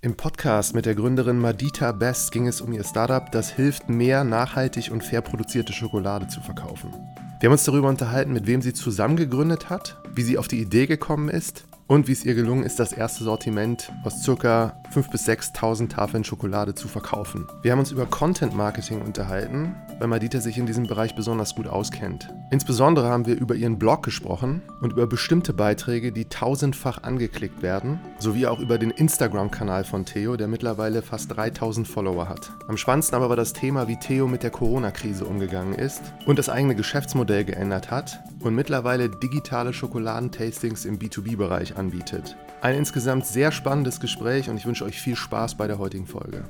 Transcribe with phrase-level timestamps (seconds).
[0.00, 4.22] Im Podcast mit der Gründerin Madita Best ging es um ihr Startup, das hilft, mehr
[4.22, 6.92] nachhaltig und fair produzierte Schokolade zu verkaufen.
[7.40, 10.60] Wir haben uns darüber unterhalten, mit wem sie zusammen gegründet hat, wie sie auf die
[10.60, 14.74] Idee gekommen ist und wie es ihr gelungen ist, das erste Sortiment aus ca.
[14.94, 17.46] 5.000 bis 6.000 Tafeln Schokolade zu verkaufen.
[17.62, 21.66] Wir haben uns über Content Marketing unterhalten, weil Madita sich in diesem Bereich besonders gut
[21.66, 22.32] auskennt.
[22.50, 28.00] Insbesondere haben wir über ihren Blog gesprochen und über bestimmte Beiträge, die tausendfach angeklickt werden,
[28.18, 32.52] sowie auch über den Instagram-Kanal von Theo, der mittlerweile fast 3000 Follower hat.
[32.68, 36.50] Am spannendsten aber war das Thema, wie Theo mit der Corona-Krise umgegangen ist und das
[36.50, 42.36] eigene Geschäftsmodell geändert hat und mittlerweile digitale Schokoladentastings im B2B-Bereich anbietet.
[42.60, 46.44] Ein insgesamt sehr spannendes Gespräch und ich wünsche euch viel Spaß bei der heutigen Folge.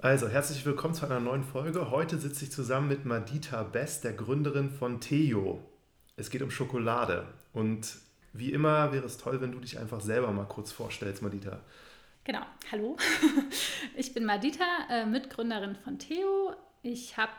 [0.00, 1.90] Also, herzlich willkommen zu einer neuen Folge.
[1.90, 5.60] Heute sitze ich zusammen mit Madita Best, der Gründerin von Theo.
[6.14, 7.26] Es geht um Schokolade.
[7.52, 7.98] Und
[8.32, 11.58] wie immer wäre es toll, wenn du dich einfach selber mal kurz vorstellst, Madita.
[12.28, 12.94] Genau, hallo.
[13.96, 16.54] Ich bin Madita, äh, Mitgründerin von Theo.
[16.82, 17.32] Ich habe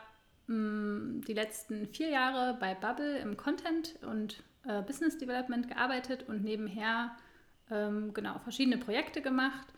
[0.48, 6.42] mm, die letzten vier Jahre bei Bubble im Content und äh, Business Development gearbeitet und
[6.42, 7.16] nebenher
[7.70, 9.68] ähm, genau verschiedene Projekte gemacht.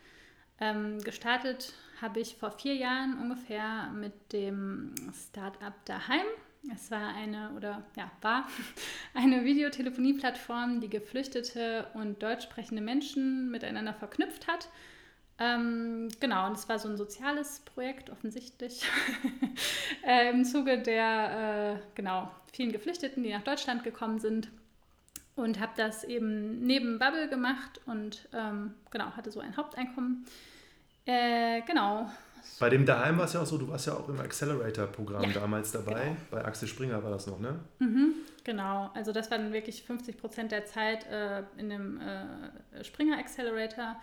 [0.59, 6.25] Ähm, gestartet habe ich vor vier Jahren ungefähr mit dem Startup Daheim.
[6.73, 8.49] Es war eine oder ja, war
[9.13, 14.71] eine Videotelefonie-Plattform, die geflüchtete und deutsch sprechende Menschen miteinander verknüpft hat.
[15.43, 18.85] Ähm, genau, und es war so ein soziales Projekt offensichtlich
[20.07, 24.49] äh, im Zuge der äh, genau, vielen Geflüchteten, die nach Deutschland gekommen sind.
[25.35, 30.27] Und habe das eben neben Bubble gemacht und ähm, genau, hatte so ein Haupteinkommen.
[31.07, 32.09] Äh, genau.
[32.61, 35.41] Bei dem Daheim war es ja auch so, du warst ja auch im Accelerator-Programm ja,
[35.41, 36.05] damals dabei.
[36.05, 36.17] Genau.
[36.31, 37.59] Bei Axel Springer war das noch, ne?
[37.79, 38.91] Mhm, genau.
[38.95, 43.97] Also das war dann wirklich 50 Prozent der Zeit äh, in dem äh, Springer Accelerator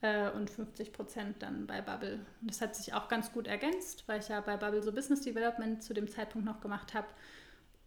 [0.00, 2.20] äh, und 50 Prozent dann bei Bubble.
[2.40, 5.22] Und das hat sich auch ganz gut ergänzt, weil ich ja bei Bubble so Business
[5.22, 7.08] Development zu dem Zeitpunkt noch gemacht habe.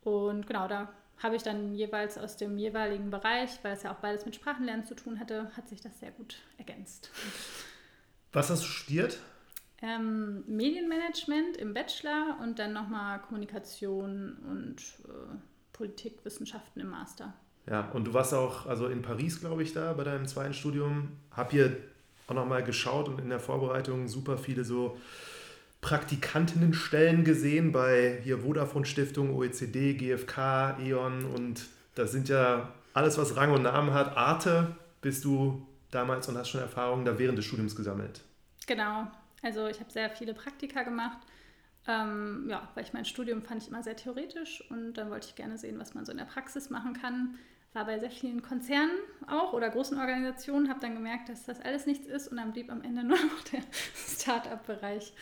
[0.01, 3.99] Und genau, da habe ich dann jeweils aus dem jeweiligen Bereich, weil es ja auch
[3.99, 7.11] beides mit Sprachenlernen zu tun hatte, hat sich das sehr gut ergänzt.
[8.31, 9.19] Was hast du studiert?
[9.83, 15.35] Ähm, Medienmanagement im Bachelor und dann nochmal Kommunikation und äh,
[15.73, 17.33] Politikwissenschaften im Master.
[17.67, 21.17] Ja, und du warst auch also in Paris, glaube ich, da bei deinem zweiten Studium.
[21.31, 21.77] Hab hier
[22.31, 24.97] auch nochmal geschaut und in der Vorbereitung super viele so
[25.81, 31.65] Praktikantinnenstellen gesehen bei hier Vodafone Stiftung, OECD, GfK, E.ON und
[31.95, 34.15] das sind ja alles, was Rang und Namen hat.
[34.15, 38.21] Arte bist du damals und hast schon Erfahrungen da während des Studiums gesammelt.
[38.67, 39.07] Genau,
[39.41, 41.17] also ich habe sehr viele Praktika gemacht.
[41.87, 45.35] Ähm, ja, weil ich mein Studium fand ich immer sehr theoretisch und dann wollte ich
[45.35, 47.39] gerne sehen, was man so in der Praxis machen kann.
[47.73, 48.91] War bei sehr vielen Konzernen
[49.27, 52.71] auch oder großen Organisationen, habe dann gemerkt, dass das alles nichts ist und dann blieb
[52.71, 53.61] am Ende nur noch der
[53.95, 55.13] Start-up-Bereich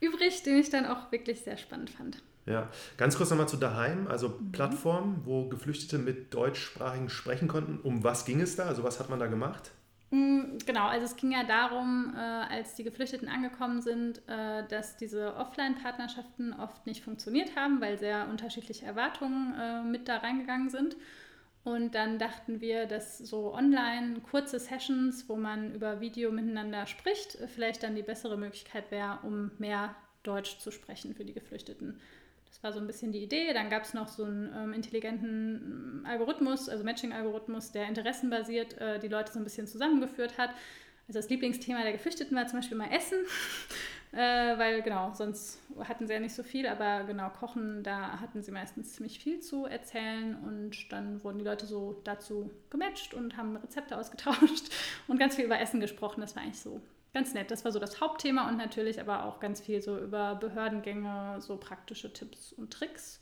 [0.00, 2.22] übrig, den ich dann auch wirklich sehr spannend fand.
[2.46, 4.52] Ja, ganz kurz nochmal zu daheim, also mhm.
[4.52, 7.78] Plattform, wo Geflüchtete mit Deutschsprachigen sprechen konnten.
[7.82, 8.64] Um was ging es da?
[8.64, 9.70] Also was hat man da gemacht?
[10.10, 14.96] Mm, genau, also es ging ja darum, äh, als die Geflüchteten angekommen sind, äh, dass
[14.96, 20.96] diese Offline-Partnerschaften oft nicht funktioniert haben, weil sehr unterschiedliche Erwartungen äh, mit da reingegangen sind.
[21.62, 27.36] Und dann dachten wir, dass so online kurze Sessions, wo man über Video miteinander spricht,
[27.54, 32.00] vielleicht dann die bessere Möglichkeit wäre, um mehr Deutsch zu sprechen für die Geflüchteten.
[32.48, 33.52] Das war so ein bisschen die Idee.
[33.52, 39.08] Dann gab es noch so einen ähm, intelligenten Algorithmus, also Matching-Algorithmus, der interessenbasiert äh, die
[39.08, 40.50] Leute so ein bisschen zusammengeführt hat.
[41.08, 43.18] Also das Lieblingsthema der Geflüchteten war zum Beispiel mal Essen,
[44.12, 48.42] äh, weil genau, sonst hatten sie ja nicht so viel, aber genau, Kochen, da hatten
[48.42, 53.36] sie meistens ziemlich viel zu erzählen und dann wurden die Leute so dazu gematcht und
[53.36, 54.70] haben Rezepte ausgetauscht
[55.08, 56.20] und ganz viel über Essen gesprochen.
[56.20, 56.80] Das war eigentlich so
[57.14, 57.50] ganz nett.
[57.50, 61.56] Das war so das Hauptthema und natürlich aber auch ganz viel so über Behördengänge, so
[61.56, 63.20] praktische Tipps und Tricks.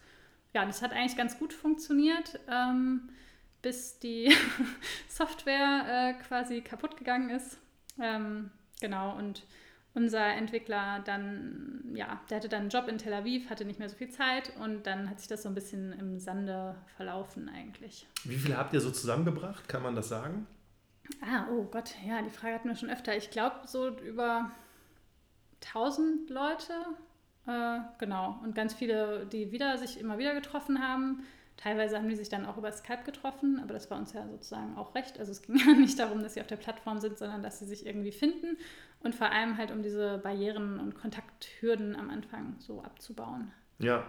[0.55, 2.41] Ja, das hat eigentlich ganz gut funktioniert.
[2.51, 3.11] Ähm,
[3.63, 4.33] bis die
[5.09, 7.59] Software äh, quasi kaputt gegangen ist.
[8.01, 9.43] Ähm, genau, und
[9.95, 13.89] unser Entwickler dann, ja, der hatte dann einen Job in Tel Aviv, hatte nicht mehr
[13.89, 18.07] so viel Zeit und dann hat sich das so ein bisschen im Sande verlaufen eigentlich.
[18.25, 20.47] Wie viele habt ihr so zusammengebracht, kann man das sagen?
[21.21, 23.17] Ah, oh Gott, ja, die Frage hatten wir schon öfter.
[23.17, 24.51] Ich glaube so über
[25.65, 26.73] 1000 Leute,
[27.47, 31.25] äh, genau, und ganz viele, die wieder sich immer wieder getroffen haben.
[31.59, 34.77] Teilweise haben die sich dann auch über Skype getroffen, aber das war uns ja sozusagen
[34.77, 35.19] auch recht.
[35.19, 37.67] Also es ging ja nicht darum, dass sie auf der Plattform sind, sondern dass sie
[37.67, 38.57] sich irgendwie finden
[39.01, 43.51] und vor allem halt um diese Barrieren und Kontakthürden am Anfang so abzubauen.
[43.81, 44.07] Ja,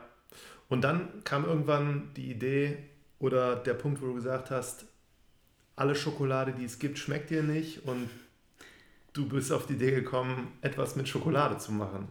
[0.70, 2.78] und dann kam irgendwann die Idee
[3.18, 4.86] oder der Punkt, wo du gesagt hast,
[5.76, 8.12] alle Schokolade, die es gibt, schmeckt dir nicht und
[9.14, 12.10] du bist auf die Idee gekommen, etwas mit Schokolade zu machen.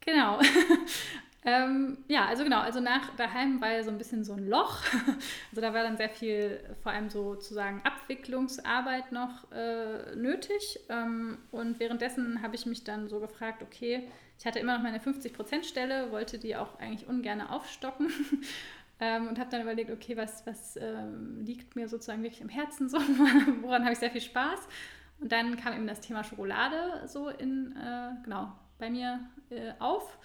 [0.00, 0.40] Genau.
[1.46, 4.82] ähm, ja, also genau, also nach daheim war ja so ein bisschen so ein Loch.
[5.50, 10.80] Also da war dann sehr viel, vor allem sozusagen Abwicklungsarbeit noch äh, nötig.
[10.88, 14.08] Ähm, und währenddessen habe ich mich dann so gefragt, okay,
[14.38, 18.10] ich hatte immer noch meine 50%-Stelle, wollte die auch eigentlich ungern aufstocken.
[18.98, 22.88] Ähm, und habe dann überlegt, okay, was, was ähm, liegt mir sozusagen wirklich im Herzen,
[22.88, 22.96] so,
[23.60, 24.58] woran habe ich sehr viel Spaß.
[25.20, 29.20] Und dann kam eben das Thema Schokolade so in, äh, genau, bei mir
[29.50, 30.16] äh, auf.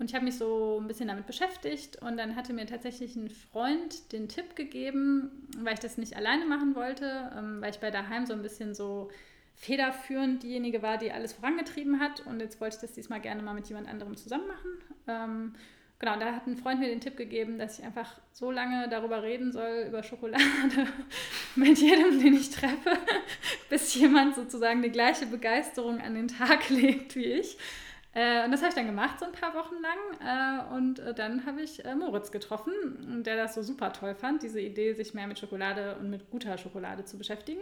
[0.00, 3.28] Und ich habe mich so ein bisschen damit beschäftigt und dann hatte mir tatsächlich ein
[3.28, 7.90] Freund den Tipp gegeben, weil ich das nicht alleine machen wollte, ähm, weil ich bei
[7.90, 9.10] daheim so ein bisschen so
[9.56, 13.52] federführend diejenige war, die alles vorangetrieben hat und jetzt wollte ich das diesmal gerne mal
[13.52, 14.70] mit jemand anderem zusammen machen.
[15.06, 15.54] Ähm,
[15.98, 19.22] genau, da hat ein Freund mir den Tipp gegeben, dass ich einfach so lange darüber
[19.22, 20.42] reden soll, über Schokolade,
[21.56, 22.96] mit jedem, den ich treffe,
[23.68, 27.58] bis jemand sozusagen die gleiche Begeisterung an den Tag legt wie ich.
[28.12, 30.68] Äh, und das habe ich dann gemacht, so ein paar Wochen lang.
[30.70, 34.42] Äh, und äh, dann habe ich äh, Moritz getroffen, der das so super toll fand,
[34.42, 37.60] diese Idee, sich mehr mit Schokolade und mit guter Schokolade zu beschäftigen.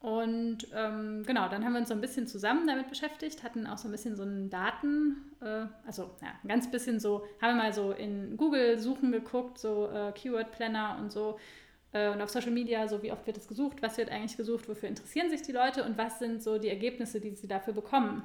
[0.00, 3.78] Und ähm, genau, dann haben wir uns so ein bisschen zusammen damit beschäftigt, hatten auch
[3.78, 7.64] so ein bisschen so einen Daten, äh, also ja, ein ganz bisschen so, haben wir
[7.64, 11.38] mal so in Google Suchen geguckt, so äh, Keyword Planner und so.
[11.92, 14.86] Und auf Social Media, so wie oft wird es gesucht, was wird eigentlich gesucht, wofür
[14.86, 18.22] interessieren sich die Leute und was sind so die Ergebnisse, die sie dafür bekommen.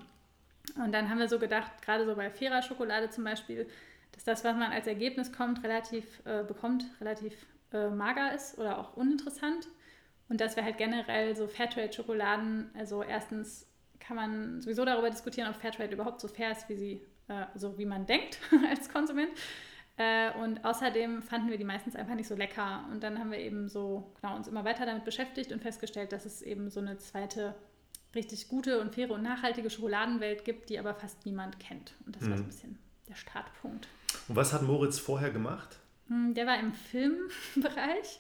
[0.76, 3.68] Und dann haben wir so gedacht, gerade so bei fairer Schokolade zum Beispiel,
[4.12, 8.78] dass das, was man als Ergebnis kommt, relativ äh, bekommt, relativ äh, mager ist oder
[8.80, 9.68] auch uninteressant.
[10.30, 13.68] Und dass wir halt generell so Fairtrade-Schokoladen, also erstens
[14.00, 17.78] kann man sowieso darüber diskutieren, ob Fairtrade überhaupt so fair ist, wie sie, äh, so
[17.78, 19.32] wie man denkt als Konsument.
[19.98, 22.86] Äh, und außerdem fanden wir die meistens einfach nicht so lecker.
[22.92, 26.26] Und dann haben wir eben so genau, uns immer weiter damit beschäftigt und festgestellt, dass
[26.26, 27.56] es eben so eine zweite
[28.16, 31.94] richtig gute und faire und nachhaltige Schokoladenwelt gibt, die aber fast niemand kennt.
[32.06, 32.30] Und das mhm.
[32.30, 33.88] war so ein bisschen der Startpunkt.
[34.28, 35.80] Und was hat Moritz vorher gemacht?
[36.08, 38.20] Hm, der war im Filmbereich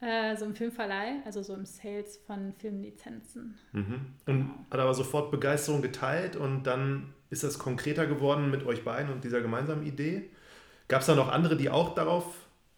[0.00, 3.58] äh, so im Filmverleih, also so im Sales von Filmlizenzen.
[3.72, 4.06] Mhm.
[4.26, 4.54] Und genau.
[4.70, 9.24] hat aber sofort Begeisterung geteilt und dann ist das konkreter geworden mit euch beiden und
[9.24, 10.30] dieser gemeinsamen Idee.
[10.88, 12.26] Gab es da noch andere, die auch darauf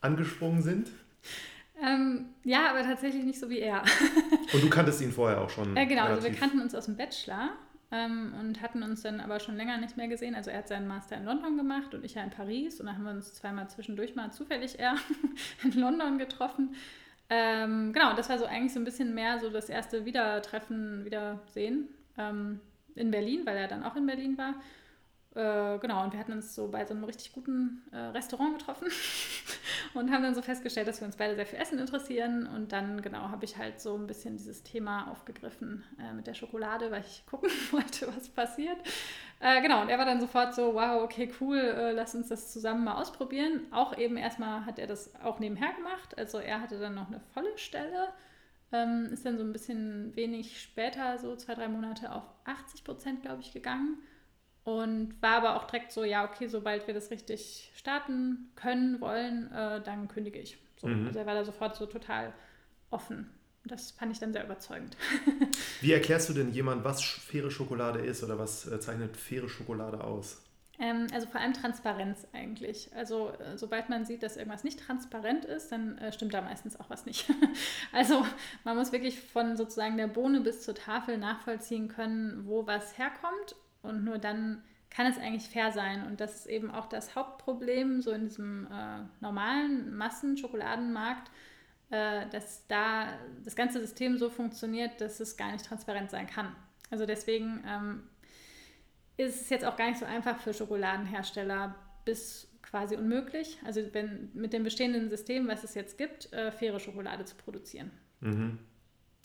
[0.01, 0.91] angesprungen sind?
[1.83, 3.83] Ähm, ja, aber tatsächlich nicht so wie er.
[4.53, 5.77] und du kanntest ihn vorher auch schon?
[5.77, 6.05] Ja, genau.
[6.05, 7.51] Also wir kannten uns aus dem Bachelor
[7.93, 10.35] ähm, und hatten uns dann aber schon länger nicht mehr gesehen.
[10.35, 12.81] Also er hat seinen Master in London gemacht und ich ja in Paris.
[12.81, 14.97] Und dann haben wir uns zweimal zwischendurch mal zufällig eher
[15.65, 16.75] in London getroffen.
[17.29, 21.89] Ähm, genau, das war so eigentlich so ein bisschen mehr so das erste Wiedertreffen, Wiedersehen
[22.17, 22.61] ähm,
[22.95, 24.55] in Berlin, weil er dann auch in Berlin war.
[25.37, 28.89] Äh, genau, und wir hatten uns so bei so einem richtig guten äh, Restaurant getroffen
[29.95, 32.47] und haben dann so festgestellt, dass wir uns beide sehr für Essen interessieren.
[32.47, 36.33] Und dann, genau, habe ich halt so ein bisschen dieses Thema aufgegriffen äh, mit der
[36.33, 38.79] Schokolade, weil ich gucken wollte, was passiert.
[39.41, 42.51] Äh, genau, und er war dann sofort so, wow, okay, cool, äh, lass uns das
[42.51, 43.61] zusammen mal ausprobieren.
[43.73, 46.17] Auch eben erstmal hat er das auch nebenher gemacht.
[46.17, 48.09] Also er hatte dann noch eine volle Stelle,
[48.73, 53.21] ähm, ist dann so ein bisschen wenig später, so zwei, drei Monate auf 80 Prozent,
[53.21, 53.99] glaube ich, gegangen.
[54.67, 59.49] Und war aber auch direkt so, ja, okay, sobald wir das richtig starten können, wollen,
[59.53, 60.59] äh, dann kündige ich.
[60.81, 61.07] So, mhm.
[61.07, 62.33] Also er war da sofort so total
[62.91, 63.31] offen.
[63.65, 64.97] Das fand ich dann sehr überzeugend.
[65.81, 70.03] Wie erklärst du denn jemand, was faire Schokolade ist oder was äh, zeichnet faire Schokolade
[70.03, 70.43] aus?
[70.81, 72.91] Ähm, also vor allem Transparenz eigentlich.
[72.93, 76.81] Also äh, sobald man sieht, dass irgendwas nicht transparent ist, dann äh, stimmt da meistens
[76.81, 77.31] auch was nicht.
[77.93, 78.27] also
[78.65, 83.55] man muss wirklich von sozusagen der Bohne bis zur Tafel nachvollziehen können, wo was herkommt
[83.87, 86.07] und nur dann kann es eigentlich fair sein.
[86.07, 91.31] Und das ist eben auch das Hauptproblem so in diesem äh, normalen Massenschokoladenmarkt
[91.91, 93.09] äh, dass da
[93.45, 96.55] das ganze System so funktioniert, dass es gar nicht transparent sein kann.
[96.91, 98.03] Also deswegen ähm,
[99.17, 104.31] ist es jetzt auch gar nicht so einfach für Schokoladenhersteller bis quasi unmöglich, also wenn
[104.35, 107.93] mit dem bestehenden System, was es jetzt gibt, äh, faire Schokolade zu produzieren.
[108.21, 108.59] Mhm.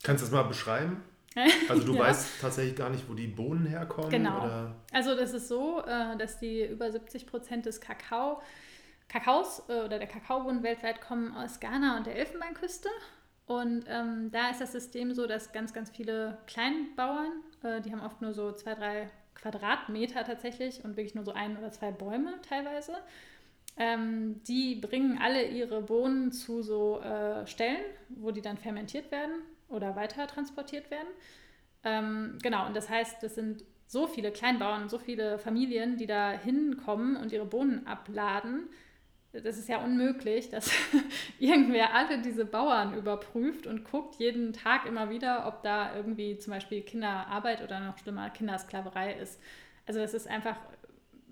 [0.03, 1.03] Kannst du das mal beschreiben?
[1.69, 2.01] Also du ja.
[2.01, 4.09] weißt tatsächlich gar nicht, wo die Bohnen herkommen?
[4.09, 4.43] Genau.
[4.43, 4.75] Oder?
[4.91, 8.41] Also das ist so, äh, dass die über 70 Prozent des Kakao
[9.07, 12.89] Kakaos äh, oder der Kakaobohnen weltweit kommen aus Ghana und der Elfenbeinküste.
[13.45, 17.31] Und ähm, da ist das System so, dass ganz, ganz viele Kleinbauern,
[17.63, 21.57] äh, die haben oft nur so zwei, drei Quadratmeter tatsächlich und wirklich nur so ein
[21.57, 22.93] oder zwei Bäume teilweise.
[23.75, 29.33] Ähm, die bringen alle ihre Bohnen zu so äh, Stellen, wo die dann fermentiert werden
[29.71, 31.07] oder weiter transportiert werden.
[31.83, 36.31] Ähm, genau, und das heißt, das sind so viele Kleinbauern, so viele Familien, die da
[36.31, 38.69] hinkommen und ihre Bohnen abladen,
[39.33, 40.69] das ist ja unmöglich, dass
[41.39, 46.51] irgendwer alle diese Bauern überprüft und guckt jeden Tag immer wieder, ob da irgendwie zum
[46.51, 49.39] Beispiel Kinderarbeit oder noch schlimmer Kindersklaverei ist.
[49.85, 50.57] Also das ist einfach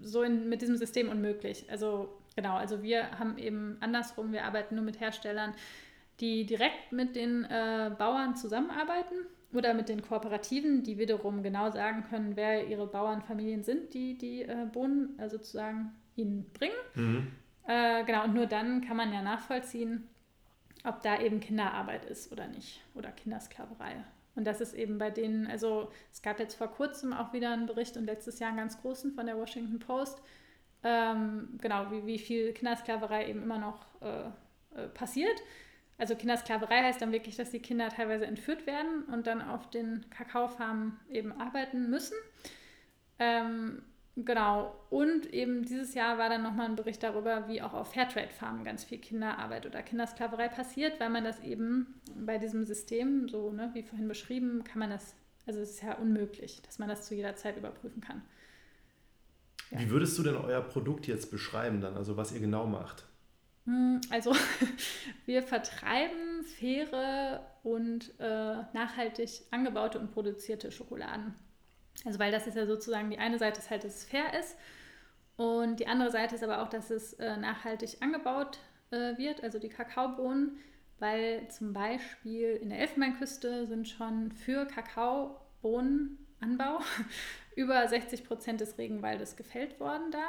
[0.02, 1.70] so in, mit diesem System unmöglich.
[1.70, 5.54] Also genau, also wir haben eben andersrum, wir arbeiten nur mit Herstellern,
[6.20, 9.16] die direkt mit den äh, Bauern zusammenarbeiten
[9.54, 14.44] oder mit den Kooperativen, die wiederum genau sagen können, wer ihre Bauernfamilien sind, die die
[14.44, 16.76] äh, Bohnen äh, sozusagen ihnen bringen.
[16.96, 17.28] Mhm.
[18.08, 20.10] Genau, und nur dann kann man ja nachvollziehen,
[20.84, 24.04] ob da eben Kinderarbeit ist oder nicht oder Kindersklaverei.
[24.36, 27.68] Und das ist eben bei denen, also es gab jetzt vor kurzem auch wieder einen
[27.68, 30.20] Bericht und letztes Jahr einen ganz großen von der Washington Post,
[30.84, 34.30] ähm, genau, wie, wie viel Kindersklaverei eben immer noch äh,
[34.80, 35.42] äh, passiert.
[36.00, 40.10] Also Kindersklaverei heißt dann wirklich, dass die Kinder teilweise entführt werden und dann auf den
[40.10, 42.16] Kakaofarmen eben arbeiten müssen.
[43.20, 43.84] Ähm,
[44.26, 44.76] Genau.
[44.90, 48.84] Und eben dieses Jahr war dann nochmal ein Bericht darüber, wie auch auf Fairtrade-Farmen ganz
[48.84, 53.84] viel Kinderarbeit oder Kindersklaverei passiert, weil man das eben bei diesem System, so ne, wie
[53.84, 55.16] vorhin beschrieben, kann man das,
[55.46, 58.22] also es ist ja unmöglich, dass man das zu jeder Zeit überprüfen kann.
[59.72, 59.80] Ja.
[59.80, 63.06] Wie würdest du denn euer Produkt jetzt beschreiben dann, also was ihr genau macht?
[63.70, 64.36] Hm, also
[65.28, 71.36] wir vertreiben faire und äh, nachhaltig angebaute und produzierte Schokoladen.
[72.04, 74.58] Also weil das ist ja sozusagen, die eine Seite ist halt, dass es fair ist
[75.38, 78.58] und die andere Seite ist aber auch, dass es äh, nachhaltig angebaut
[78.90, 80.58] äh, wird, also die Kakaobohnen,
[80.98, 86.80] weil zum Beispiel in der Elfenbeinküste sind schon für Kakaobohnenanbau
[87.56, 90.28] über 60 Prozent des Regenwaldes gefällt worden da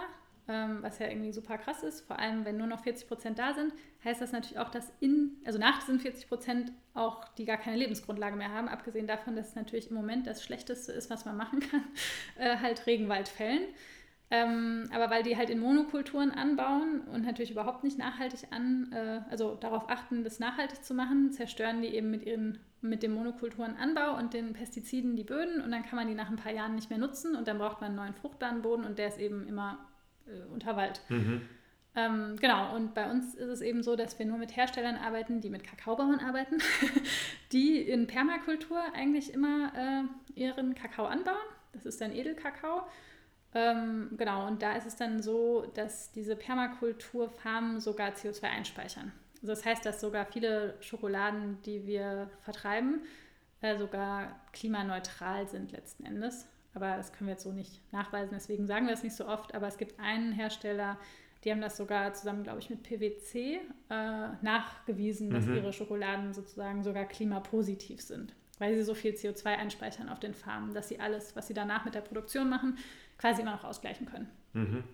[0.81, 2.03] was ja irgendwie super krass ist.
[2.03, 3.73] Vor allem, wenn nur noch 40 Prozent da sind,
[4.05, 7.77] heißt das natürlich auch, dass in, also nach diesen 40 Prozent auch die gar keine
[7.77, 8.69] Lebensgrundlage mehr haben.
[8.69, 11.85] Abgesehen davon, dass es natürlich im Moment das Schlechteste ist, was man machen kann,
[12.39, 13.63] äh, halt Regenwald fällen.
[14.33, 19.23] Ähm, aber weil die halt in Monokulturen anbauen und natürlich überhaupt nicht nachhaltig an, äh,
[19.29, 24.17] also darauf achten, das nachhaltig zu machen, zerstören die eben mit ihren mit dem Monokulturenanbau
[24.17, 26.89] und den Pestiziden die Böden und dann kann man die nach ein paar Jahren nicht
[26.89, 29.79] mehr nutzen und dann braucht man einen neuen fruchtbaren Boden und der ist eben immer
[30.31, 31.01] äh, Unterwald.
[31.09, 31.43] Mhm.
[31.97, 35.41] Ähm, genau, und bei uns ist es eben so, dass wir nur mit Herstellern arbeiten,
[35.41, 36.59] die mit Kakaobauern arbeiten,
[37.53, 41.37] die in Permakultur eigentlich immer äh, ihren Kakao anbauen.
[41.73, 42.83] Das ist dann Edelkakao.
[43.53, 49.13] Ähm, genau, und da ist es dann so, dass diese Permakulturfarmen sogar CO2 einspeichern.
[49.43, 53.03] Also das heißt, dass sogar viele Schokoladen, die wir vertreiben,
[53.61, 56.47] äh, sogar klimaneutral sind letzten Endes.
[56.75, 59.55] Aber das können wir jetzt so nicht nachweisen, deswegen sagen wir es nicht so oft.
[59.55, 60.99] Aber es gibt einen Hersteller,
[61.45, 65.57] die haben das sogar zusammen, glaube ich, mit PwC äh, nachgewiesen, dass mhm.
[65.57, 70.75] ihre Schokoladen sozusagen sogar klimapositiv sind, weil sie so viel CO2 einspeichern auf den Farmen,
[70.75, 72.77] dass sie alles, was sie danach mit der Produktion machen,
[73.19, 74.29] quasi immer noch ausgleichen können.
[74.53, 74.85] Mhm.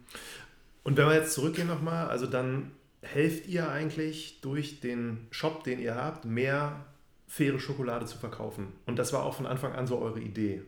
[0.84, 2.70] Und wenn wir jetzt zurückgehen nochmal, also dann
[3.02, 6.86] helft ihr eigentlich durch den Shop, den ihr habt, mehr
[7.26, 8.72] faire Schokolade zu verkaufen.
[8.86, 10.62] Und das war auch von Anfang an so eure Idee.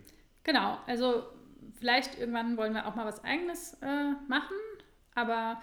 [0.49, 1.25] Genau, also
[1.78, 4.57] vielleicht irgendwann wollen wir auch mal was Eigenes äh, machen,
[5.14, 5.61] aber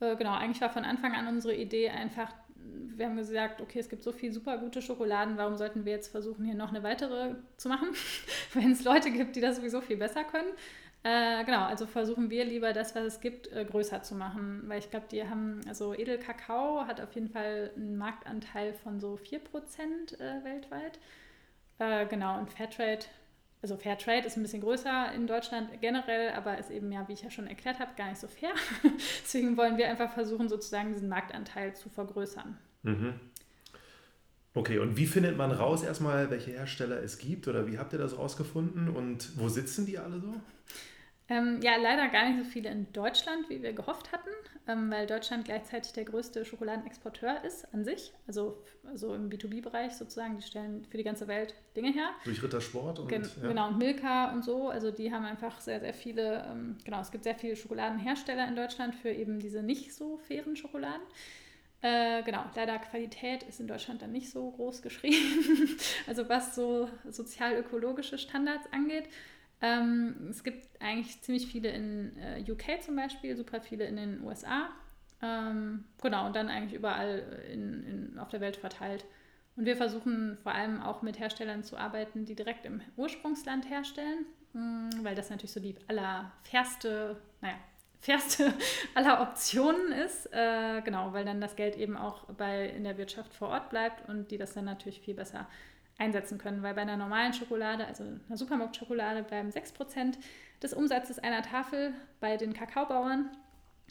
[0.00, 3.88] äh, genau, eigentlich war von Anfang an unsere Idee einfach, wir haben gesagt, okay, es
[3.88, 7.36] gibt so viele super gute Schokoladen, warum sollten wir jetzt versuchen, hier noch eine weitere
[7.58, 7.90] zu machen,
[8.54, 10.48] wenn es Leute gibt, die das sowieso viel besser können.
[11.04, 14.80] Äh, genau, also versuchen wir lieber das, was es gibt, äh, größer zu machen, weil
[14.80, 20.18] ich glaube, die haben, also Edelkakao hat auf jeden Fall einen Marktanteil von so 4%
[20.18, 20.98] äh, weltweit.
[21.78, 23.06] Äh, genau, und Fairtrade
[23.64, 27.14] also Fair Trade ist ein bisschen größer in Deutschland generell, aber ist eben ja, wie
[27.14, 28.52] ich ja schon erklärt habe, gar nicht so fair.
[29.24, 32.58] Deswegen wollen wir einfach versuchen, sozusagen diesen Marktanteil zu vergrößern.
[32.82, 33.14] Mhm.
[34.52, 37.98] Okay, und wie findet man raus erstmal, welche Hersteller es gibt oder wie habt ihr
[37.98, 40.34] das rausgefunden und wo sitzen die alle so?
[41.28, 44.28] Ähm, ja, leider gar nicht so viele in Deutschland, wie wir gehofft hatten,
[44.68, 50.36] ähm, weil Deutschland gleichzeitig der größte Schokoladenexporteur ist an sich, also, also im B2B-Bereich sozusagen.
[50.36, 52.10] Die stellen für die ganze Welt Dinge her.
[52.24, 53.08] Durch Rittersport und.
[53.08, 53.48] Gen ja.
[53.48, 54.68] Genau, und Milka und so.
[54.68, 58.56] Also die haben einfach sehr, sehr viele, ähm, genau, es gibt sehr viele Schokoladenhersteller in
[58.56, 61.02] Deutschland für eben diese nicht so fairen Schokoladen.
[61.80, 65.76] Äh, genau, leider Qualität ist in Deutschland dann nicht so groß geschrieben,
[66.06, 69.04] also was so sozial-ökologische Standards angeht.
[69.64, 74.22] Ähm, es gibt eigentlich ziemlich viele in äh, UK zum Beispiel, super viele in den
[74.22, 74.68] USA.
[75.22, 79.06] Ähm, genau, und dann eigentlich überall in, in, auf der Welt verteilt.
[79.56, 84.26] Und wir versuchen vor allem auch mit Herstellern zu arbeiten, die direkt im Ursprungsland herstellen,
[84.52, 87.56] mh, mm, weil das natürlich so die allerfairste, naja,
[88.00, 88.52] fairste
[88.94, 90.26] aller Optionen ist.
[90.30, 94.06] Äh, genau, weil dann das Geld eben auch bei, in der Wirtschaft vor Ort bleibt
[94.10, 95.48] und die das dann natürlich viel besser
[95.98, 100.16] einsetzen können, weil bei einer normalen Schokolade, also einer Supermarktschokolade, bleiben 6%
[100.62, 103.30] des Umsatzes einer Tafel bei den Kakaobauern.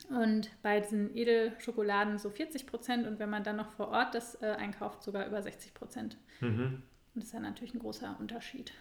[0.10, 4.42] Und bei diesen Edelschokoladen so 40 Prozent und wenn man dann noch vor Ort das
[4.42, 6.18] äh, einkauft, sogar über 60 Prozent.
[6.42, 6.82] Mhm.
[7.14, 8.74] Und das ist ja natürlich ein großer Unterschied.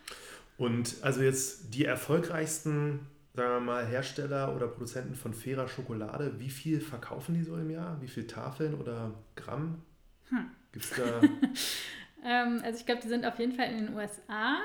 [0.57, 6.51] Und also jetzt die erfolgreichsten, sagen wir mal, Hersteller oder Produzenten von fairer Schokolade, wie
[6.51, 8.01] viel verkaufen die so im Jahr?
[8.01, 9.83] Wie viele Tafeln oder Gramm?
[10.31, 10.51] Hm.
[10.73, 11.05] Gibt es da.
[12.25, 14.59] ähm, also ich glaube, die sind auf jeden Fall in den USA.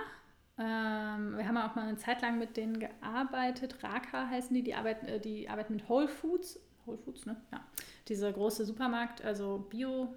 [0.59, 3.83] Ähm, wir haben auch mal eine Zeit lang mit denen gearbeitet.
[3.83, 6.59] Raka heißen die, die arbeiten, äh, die arbeiten mit Whole Foods.
[6.85, 7.35] Whole Foods, ne?
[7.51, 7.63] Ja.
[8.07, 10.13] Diese große Supermarkt, also Bio,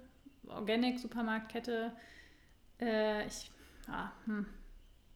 [0.47, 1.91] Organic Supermarktkette.
[2.79, 3.51] Äh, ich,
[3.87, 4.45] ah, hm.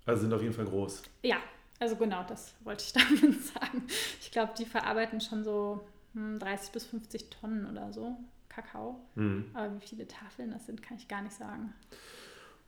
[0.06, 1.04] Also sind auf jeden Fall groß.
[1.24, 1.38] Ja,
[1.80, 3.88] also genau, das wollte ich damit sagen.
[4.20, 8.18] Ich glaube, die verarbeiten schon so hm, 30 bis 50 Tonnen oder so
[8.56, 9.00] Kakao.
[9.16, 9.46] Mhm.
[9.54, 11.74] Aber wie viele Tafeln das sind, kann ich gar nicht sagen.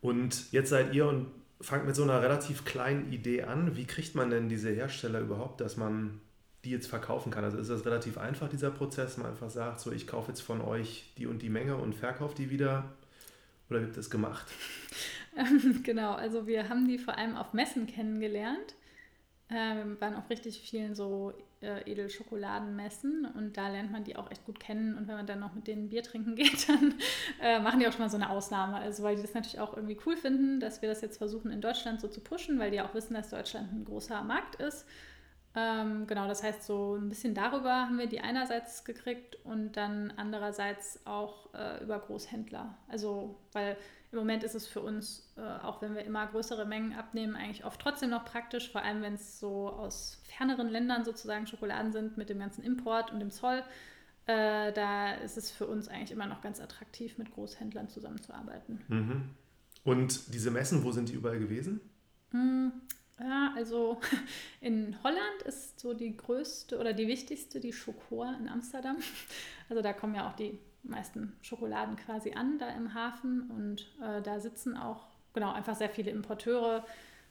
[0.02, 1.28] Und jetzt seid ihr und
[1.62, 3.76] fangt mit so einer relativ kleinen Idee an.
[3.76, 6.20] Wie kriegt man denn diese Hersteller überhaupt, dass man
[6.66, 7.44] die jetzt verkaufen kann?
[7.44, 9.18] Also ist das relativ einfach, dieser Prozess?
[9.18, 12.36] Man einfach sagt, so ich kaufe jetzt von euch die und die Menge und verkaufe
[12.36, 12.92] die wieder.
[13.70, 14.46] Oder wird das gemacht?
[15.84, 18.76] genau, also wir haben die vor allem auf Messen kennengelernt.
[19.50, 24.46] Ähm, waren auf richtig vielen so äh, Edelschokoladenmessen und da lernt man die auch echt
[24.46, 26.96] gut kennen und wenn man dann noch mit denen Bier trinken geht, dann
[27.42, 28.76] äh, machen die auch schon mal so eine Ausnahme.
[28.76, 31.62] Also weil die das natürlich auch irgendwie cool finden, dass wir das jetzt versuchen in
[31.62, 34.86] Deutschland so zu pushen, weil die auch wissen, dass Deutschland ein großer Markt ist.
[35.56, 40.14] Ähm, genau, das heißt so ein bisschen darüber haben wir die einerseits gekriegt und dann
[40.16, 42.78] andererseits auch äh, über Großhändler.
[42.88, 43.78] Also weil
[44.12, 47.66] im Moment ist es für uns, äh, auch wenn wir immer größere Mengen abnehmen, eigentlich
[47.66, 52.18] oft trotzdem noch praktisch, vor allem wenn es so aus ferneren Ländern sozusagen Schokoladen sind
[52.18, 53.64] mit dem ganzen Import und dem Zoll.
[54.26, 58.82] Äh, da ist es für uns eigentlich immer noch ganz attraktiv, mit Großhändlern zusammenzuarbeiten.
[58.88, 59.30] Mhm.
[59.84, 61.80] Und diese Messen, wo sind die überall gewesen?
[62.32, 62.68] Mm,
[63.20, 64.00] ja, also
[64.62, 68.98] in Holland ist so die größte oder die wichtigste die Schokor in Amsterdam.
[69.70, 70.58] Also da kommen ja auch die
[70.90, 73.50] meisten Schokoladen quasi an, da im Hafen.
[73.50, 76.86] Und äh, da sitzen auch, genau, einfach sehr viele Importeure.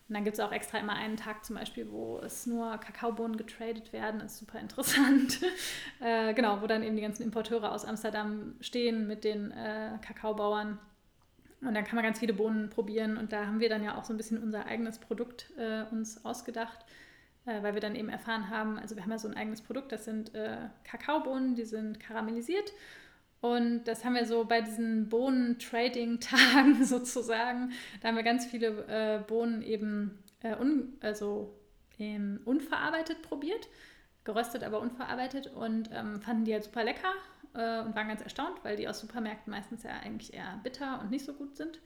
[0.09, 3.37] Und dann gibt es auch extra immer einen Tag zum Beispiel, wo es nur Kakaobohnen
[3.37, 4.21] getradet werden.
[4.21, 5.41] Das ist super interessant.
[6.01, 10.79] äh, genau, wo dann eben die ganzen Importeure aus Amsterdam stehen mit den äh, Kakaobauern.
[11.61, 13.17] Und dann kann man ganz viele Bohnen probieren.
[13.17, 16.25] Und da haben wir dann ja auch so ein bisschen unser eigenes Produkt äh, uns
[16.25, 16.85] ausgedacht,
[17.47, 19.91] äh, weil wir dann eben erfahren haben, also wir haben ja so ein eigenes Produkt,
[19.91, 22.73] das sind äh, Kakaobohnen, die sind karamellisiert.
[23.53, 27.73] Und das haben wir so bei diesen Bohnen-Trading-Tagen sozusagen.
[28.01, 31.55] Da haben wir ganz viele äh, Bohnen eben äh, un, also,
[31.99, 33.69] ähm, unverarbeitet probiert,
[34.25, 37.13] geröstet, aber unverarbeitet und ähm, fanden die halt super lecker
[37.55, 41.11] äh, und waren ganz erstaunt, weil die aus Supermärkten meistens ja eigentlich eher bitter und
[41.11, 41.81] nicht so gut sind.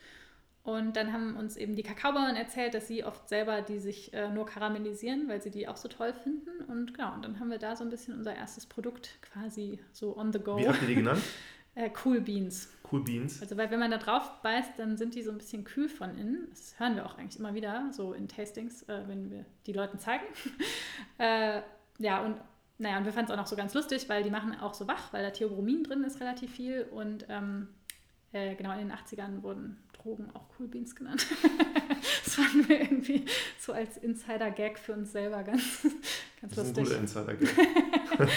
[0.62, 4.30] Und dann haben uns eben die Kakaobauern erzählt, dass sie oft selber die sich äh,
[4.30, 6.50] nur karamellisieren, weil sie die auch so toll finden.
[6.68, 10.16] Und genau, und dann haben wir da so ein bisschen unser erstes Produkt quasi so
[10.16, 10.58] on the go.
[10.58, 11.22] Wie habt ihr die genannt?
[11.74, 12.68] äh, cool Beans.
[12.92, 13.40] Cool Beans.
[13.40, 16.18] Also, weil wenn man da drauf beißt, dann sind die so ein bisschen kühl von
[16.18, 16.48] innen.
[16.50, 19.98] Das hören wir auch eigentlich immer wieder, so in Tastings, äh, wenn wir die Leuten
[19.98, 20.24] zeigen.
[21.18, 21.60] Äh,
[21.98, 22.36] ja, und
[22.78, 24.88] naja, und wir fanden es auch noch so ganz lustig, weil die machen auch so
[24.88, 26.84] wach, weil da Theobromin drin ist relativ viel.
[26.90, 27.68] Und ähm,
[28.32, 31.26] äh, genau in den 80ern wurden Drogen auch Cool Beans genannt.
[32.24, 33.24] das fanden wir irgendwie
[33.58, 35.82] so als Insider-Gag für uns selber ganz,
[36.40, 36.84] ganz das lustig.
[36.84, 38.28] Ist ein guter Insider-Gag.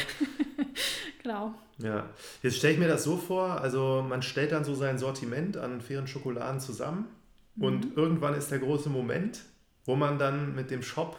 [1.24, 1.56] genau.
[1.78, 2.10] Ja,
[2.42, 5.82] jetzt stelle ich mir das so vor, also man stellt dann so sein Sortiment an
[5.82, 7.08] fairen Schokoladen zusammen
[7.56, 7.64] mhm.
[7.64, 9.42] und irgendwann ist der große Moment,
[9.86, 11.18] wo man dann mit dem Shop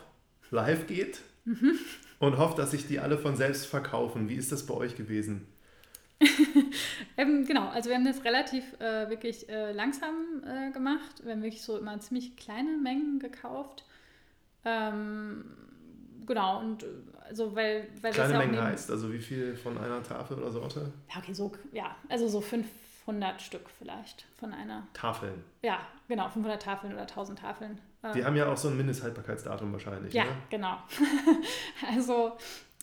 [0.50, 1.78] live geht mhm.
[2.18, 4.28] und hofft, dass sich die alle von selbst verkaufen.
[4.28, 5.46] Wie ist das bei euch gewesen?
[7.16, 11.24] ähm, genau, also wir haben das relativ äh, wirklich äh, langsam äh, gemacht.
[11.24, 13.84] Wir haben wirklich so immer ziemlich kleine Mengen gekauft.
[14.64, 15.44] Ähm,
[16.26, 16.84] genau, und
[17.28, 20.92] also weil, weil Kleine Mengen heißt, also wie viel von einer Tafel oder Sorte?
[21.12, 24.86] Ja, okay, so, ja, also so 500 Stück vielleicht von einer.
[24.92, 25.44] Tafeln?
[25.62, 27.80] Ja, genau, 500 Tafeln oder 1000 Tafeln.
[28.14, 30.30] Die ähm, haben ja auch so ein Mindesthaltbarkeitsdatum wahrscheinlich, Ja, ne?
[30.50, 30.78] genau.
[31.94, 32.36] also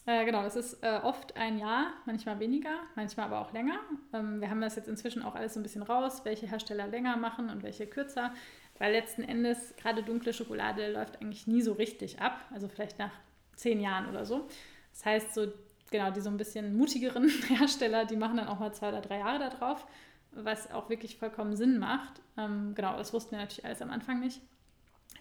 [0.06, 3.80] äh, genau, das ist äh, oft ein Jahr, manchmal weniger, manchmal aber auch länger.
[4.14, 7.18] Ähm, wir haben das jetzt inzwischen auch alles so ein bisschen raus, welche Hersteller länger
[7.18, 8.34] machen und welche kürzer,
[8.80, 13.12] weil letzten Endes gerade dunkle Schokolade läuft eigentlich nie so richtig ab, also vielleicht nach
[13.56, 14.48] zehn Jahren oder so.
[14.92, 15.48] Das heißt, so
[15.92, 19.20] genau, die so ein bisschen mutigeren Hersteller, die machen dann auch mal zwei oder drei
[19.20, 19.86] Jahre da drauf,
[20.32, 22.22] was auch wirklich vollkommen Sinn macht.
[22.38, 24.42] Ähm, genau, das wussten wir natürlich alles am Anfang nicht.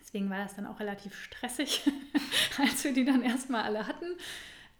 [0.01, 1.83] Deswegen war das dann auch relativ stressig,
[2.59, 4.07] als wir die dann erstmal alle hatten.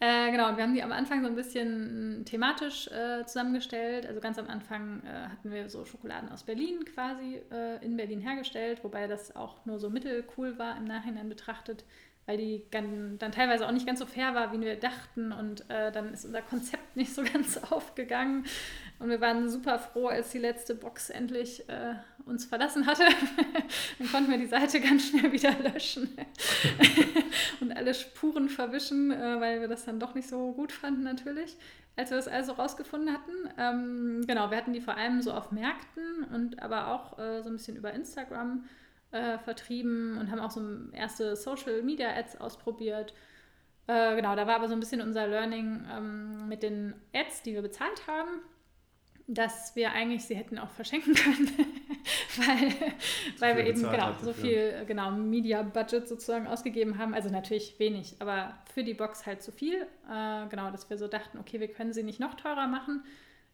[0.03, 4.07] Äh, genau, und wir haben die am Anfang so ein bisschen thematisch äh, zusammengestellt.
[4.07, 8.21] Also ganz am Anfang äh, hatten wir so Schokoladen aus Berlin quasi äh, in Berlin
[8.21, 11.85] hergestellt, wobei das auch nur so mittelcool war im Nachhinein betrachtet,
[12.25, 15.33] weil die dann, dann teilweise auch nicht ganz so fair war, wie wir dachten.
[15.33, 18.47] Und äh, dann ist unser Konzept nicht so ganz aufgegangen.
[19.01, 21.95] Und wir waren super froh, als die letzte Box endlich äh,
[22.27, 23.05] uns verlassen hatte.
[23.99, 26.15] dann konnten wir die Seite ganz schnell wieder löschen
[27.61, 31.57] und alle Spuren verwischen, äh, weil wir das dann doch nicht so gut fanden natürlich,
[31.97, 33.33] als wir das also rausgefunden hatten.
[33.57, 37.49] Ähm, genau, wir hatten die vor allem so auf Märkten und aber auch äh, so
[37.49, 38.67] ein bisschen über Instagram
[39.13, 40.61] äh, vertrieben und haben auch so
[40.93, 43.15] erste Social Media Ads ausprobiert.
[43.87, 47.55] Äh, genau, da war aber so ein bisschen unser Learning ähm, mit den Ads, die
[47.55, 48.43] wir bezahlt haben
[49.33, 51.51] dass wir eigentlich sie hätten auch verschenken können,
[52.37, 52.75] weil,
[53.39, 54.85] weil wir eben genau, so viel ja.
[54.85, 57.15] genau, Media-Budget sozusagen ausgegeben haben.
[57.15, 59.87] Also natürlich wenig, aber für die Box halt zu viel.
[60.11, 63.05] Äh, genau, dass wir so dachten, okay, wir können sie nicht noch teurer machen,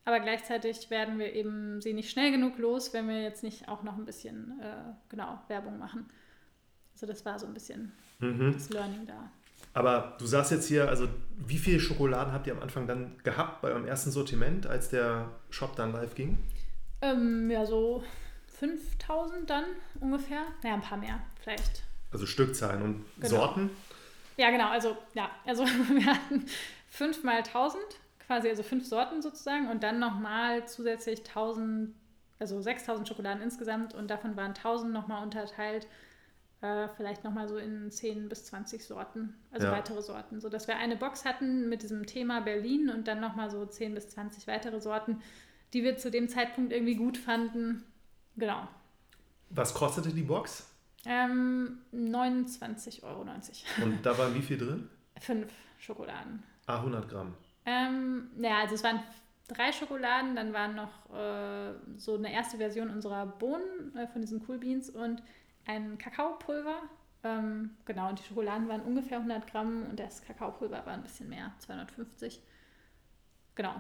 [0.06, 3.82] aber gleichzeitig werden wir eben sie nicht schnell genug los, wenn wir jetzt nicht auch
[3.82, 6.08] noch ein bisschen äh, genau Werbung machen.
[6.94, 8.52] Also das war so ein bisschen mhm.
[8.54, 9.30] das Learning da.
[9.74, 13.61] Aber du sagst jetzt hier, also wie viele Schokoladen habt ihr am Anfang dann gehabt
[13.61, 16.38] bei eurem ersten Sortiment, als der Shop dann live ging?
[17.02, 18.02] Ähm, ja, so
[18.59, 19.64] 5000 dann
[20.00, 20.42] ungefähr.
[20.62, 21.83] Naja, ein paar mehr vielleicht.
[22.11, 23.29] Also Stückzahlen und genau.
[23.29, 23.70] Sorten?
[24.37, 24.70] Ja, genau.
[24.70, 26.46] Also, ja, also wir hatten
[26.88, 27.83] 5 mal 1000,
[28.26, 31.94] quasi also fünf Sorten sozusagen und dann nochmal zusätzlich 1000,
[32.38, 35.87] also 6000 Schokoladen insgesamt und davon waren 1000 nochmal unterteilt
[36.62, 39.72] äh, vielleicht nochmal so in 10 bis 20 Sorten, also ja.
[39.72, 43.64] weitere Sorten, sodass wir eine Box hatten mit diesem Thema Berlin und dann nochmal so
[43.64, 45.20] 10 bis 20 weitere Sorten,
[45.72, 47.84] die wir zu dem Zeitpunkt irgendwie gut fanden.
[48.36, 48.68] Genau.
[49.50, 50.70] Was kostete die Box?
[51.04, 53.26] Ähm, 29,90 Euro.
[53.82, 54.88] Und da waren wie viel drin?
[55.20, 56.42] Fünf Schokoladen.
[56.66, 57.34] Ah, 100 Gramm.
[57.64, 59.00] Ähm, ja, also es waren
[59.48, 64.42] drei Schokoladen, dann waren noch äh, so eine erste Version unserer Bohnen äh, von diesen
[64.48, 65.22] Cool Beans und
[65.66, 66.83] ein Kakaopulver.
[67.24, 71.29] Ähm, genau, und die Schokoladen waren ungefähr 100 Gramm und das Kakaopulver war ein bisschen
[71.29, 72.40] mehr, 250.
[73.55, 73.74] Genau.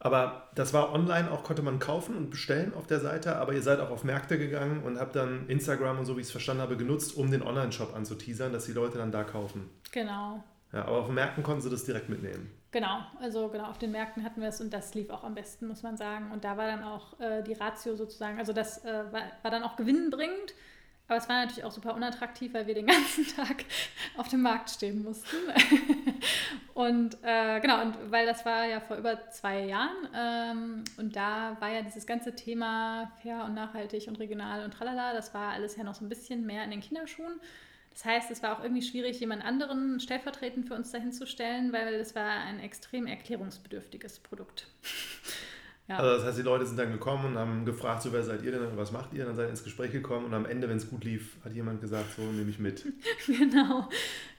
[0.00, 3.62] Aber das war online auch, konnte man kaufen und bestellen auf der Seite, aber ihr
[3.62, 6.62] seid auch auf Märkte gegangen und habt dann Instagram und so, wie ich es verstanden
[6.62, 9.70] habe, genutzt, um den Online-Shop anzuteasern, dass die Leute dann da kaufen.
[9.92, 10.44] Genau.
[10.72, 12.50] Ja, aber auf den Märkten konnten sie das direkt mitnehmen.
[12.72, 15.68] Genau, also genau, auf den Märkten hatten wir es und das lief auch am besten,
[15.68, 16.32] muss man sagen.
[16.32, 19.62] Und da war dann auch äh, die Ratio sozusagen, also das äh, war, war dann
[19.62, 20.54] auch gewinnbringend
[21.06, 23.64] aber es war natürlich auch super unattraktiv, weil wir den ganzen Tag
[24.16, 25.36] auf dem Markt stehen mussten.
[26.74, 31.56] und äh, genau, und weil das war ja vor über zwei Jahren ähm, und da
[31.60, 35.76] war ja dieses ganze Thema fair und nachhaltig und regional und tralala, das war alles
[35.76, 37.40] ja noch so ein bisschen mehr in den Kinderschuhen.
[37.94, 41.72] Das heißt, es war auch irgendwie schwierig, jemand anderen stellvertretend für uns dahin zu stellen,
[41.72, 44.66] weil das war ein extrem erklärungsbedürftiges Produkt.
[45.86, 45.98] Ja.
[45.98, 48.52] Also das heißt, die Leute sind dann gekommen und haben gefragt, so wer seid ihr
[48.52, 49.26] denn, was macht ihr?
[49.26, 51.82] Dann seid ihr ins Gespräch gekommen und am Ende, wenn es gut lief, hat jemand
[51.82, 52.86] gesagt, so nehme ich mit.
[53.26, 53.88] genau.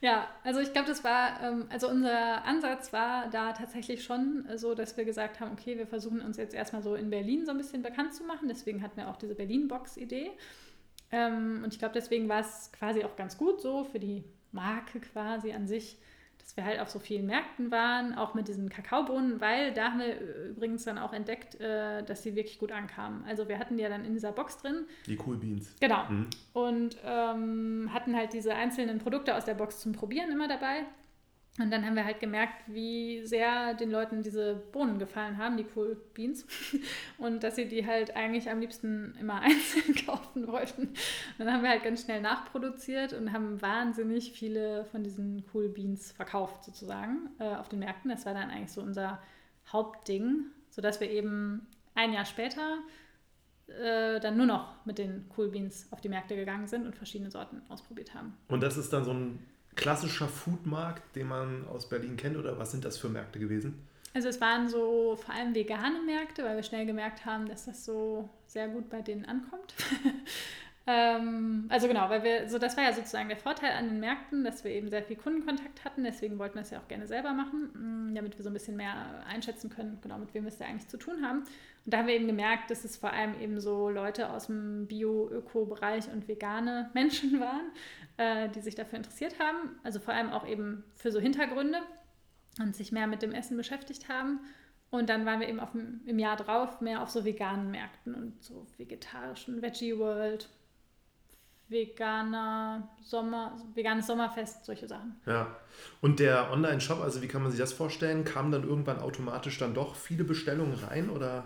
[0.01, 4.73] Ja, also ich glaube, das war, ähm, also unser Ansatz war da tatsächlich schon so,
[4.73, 7.57] dass wir gesagt haben, okay, wir versuchen uns jetzt erstmal so in Berlin so ein
[7.57, 8.47] bisschen bekannt zu machen.
[8.47, 10.31] Deswegen hatten wir auch diese Berlin-Box-Idee.
[11.11, 14.99] Ähm, und ich glaube, deswegen war es quasi auch ganz gut so für die Marke
[14.99, 15.99] quasi an sich
[16.45, 19.99] dass wir halt auf so vielen Märkten waren, auch mit diesen Kakaobohnen, weil da haben
[19.99, 20.19] wir
[20.51, 23.25] übrigens dann auch entdeckt, äh, dass sie wirklich gut ankamen.
[23.25, 24.85] Also wir hatten die ja dann in dieser Box drin.
[25.07, 25.75] Die Cool Beans.
[25.79, 26.03] Genau.
[26.07, 26.29] Mhm.
[26.53, 30.83] Und ähm, hatten halt diese einzelnen Produkte aus der Box zum Probieren immer dabei.
[31.57, 35.65] Und dann haben wir halt gemerkt, wie sehr den Leuten diese Bohnen gefallen haben, die
[35.73, 36.45] Cool Beans.
[37.17, 40.87] Und dass sie die halt eigentlich am liebsten immer einzeln kaufen wollten.
[40.87, 40.95] Und
[41.39, 46.11] dann haben wir halt ganz schnell nachproduziert und haben wahnsinnig viele von diesen Cool Beans
[46.11, 48.11] verkauft, sozusagen, äh, auf den Märkten.
[48.11, 49.21] Das war dann eigentlich so unser
[49.71, 52.79] Hauptding, sodass wir eben ein Jahr später
[53.67, 57.31] äh, dann nur noch mit den Cool Beans auf die Märkte gegangen sind und verschiedene
[57.31, 58.37] Sorten ausprobiert haben.
[58.49, 59.39] Und das ist dann so ein
[59.75, 63.87] klassischer Foodmarkt, den man aus Berlin kennt oder was sind das für Märkte gewesen?
[64.13, 67.83] Also es waren so vor allem vegane Märkte, weil wir schnell gemerkt haben, dass das
[67.83, 69.73] so sehr gut bei denen ankommt.
[70.87, 74.43] ähm, also genau, weil wir, so das war ja sozusagen der Vorteil an den Märkten,
[74.43, 77.33] dass wir eben sehr viel Kundenkontakt hatten, deswegen wollten wir es ja auch gerne selber
[77.33, 80.57] machen, mm, damit wir so ein bisschen mehr einschätzen können, genau mit wem wir es
[80.57, 81.39] da eigentlich zu tun haben.
[81.39, 84.85] Und da haben wir eben gemerkt, dass es vor allem eben so Leute aus dem
[84.87, 87.71] Bio-Öko-Bereich und vegane Menschen waren,
[88.17, 89.79] äh, die sich dafür interessiert haben.
[89.83, 91.79] Also vor allem auch eben für so Hintergründe
[92.59, 94.39] und sich mehr mit dem Essen beschäftigt haben.
[94.91, 98.43] Und dann waren wir eben auf im Jahr drauf mehr auf so veganen Märkten und
[98.43, 100.47] so vegetarischen Veggie World,
[101.67, 105.19] veganer Sommer, veganes Sommerfest, solche Sachen.
[105.25, 105.55] Ja.
[106.01, 108.23] Und der Online-Shop, also wie kann man sich das vorstellen?
[108.23, 111.45] Kamen dann irgendwann automatisch dann doch viele Bestellungen rein oder?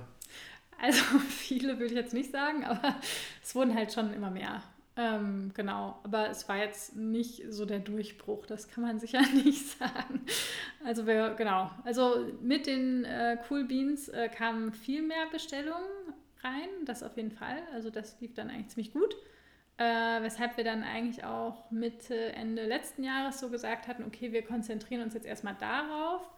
[0.82, 2.96] Also viele würde ich jetzt nicht sagen, aber
[3.44, 4.64] es wurden halt schon immer mehr.
[4.96, 9.80] Ähm, genau, aber es war jetzt nicht so der Durchbruch, das kann man sicher nicht
[9.80, 10.26] sagen.
[10.84, 15.88] Also wir, genau, also mit den äh, Cool Beans äh, kamen viel mehr Bestellungen
[16.44, 17.60] rein, das auf jeden Fall.
[17.74, 19.16] Also das lief dann eigentlich ziemlich gut.
[19.80, 24.44] Äh, weshalb wir dann eigentlich auch Mitte, Ende letzten Jahres so gesagt hatten, okay, wir
[24.44, 26.30] konzentrieren uns jetzt erstmal darauf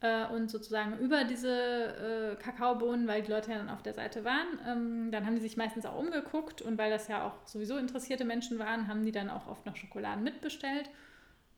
[0.00, 4.24] äh, und sozusagen über diese äh, Kakaobohnen, weil die Leute ja dann auf der Seite
[4.24, 7.76] waren, ähm, dann haben die sich meistens auch umgeguckt und weil das ja auch sowieso
[7.76, 10.90] interessierte Menschen waren, haben die dann auch oft noch Schokoladen mitbestellt.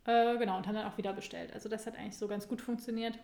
[0.04, 1.54] Äh, genau, und haben dann auch wieder bestellt.
[1.54, 3.18] Also das hat eigentlich so ganz gut funktioniert.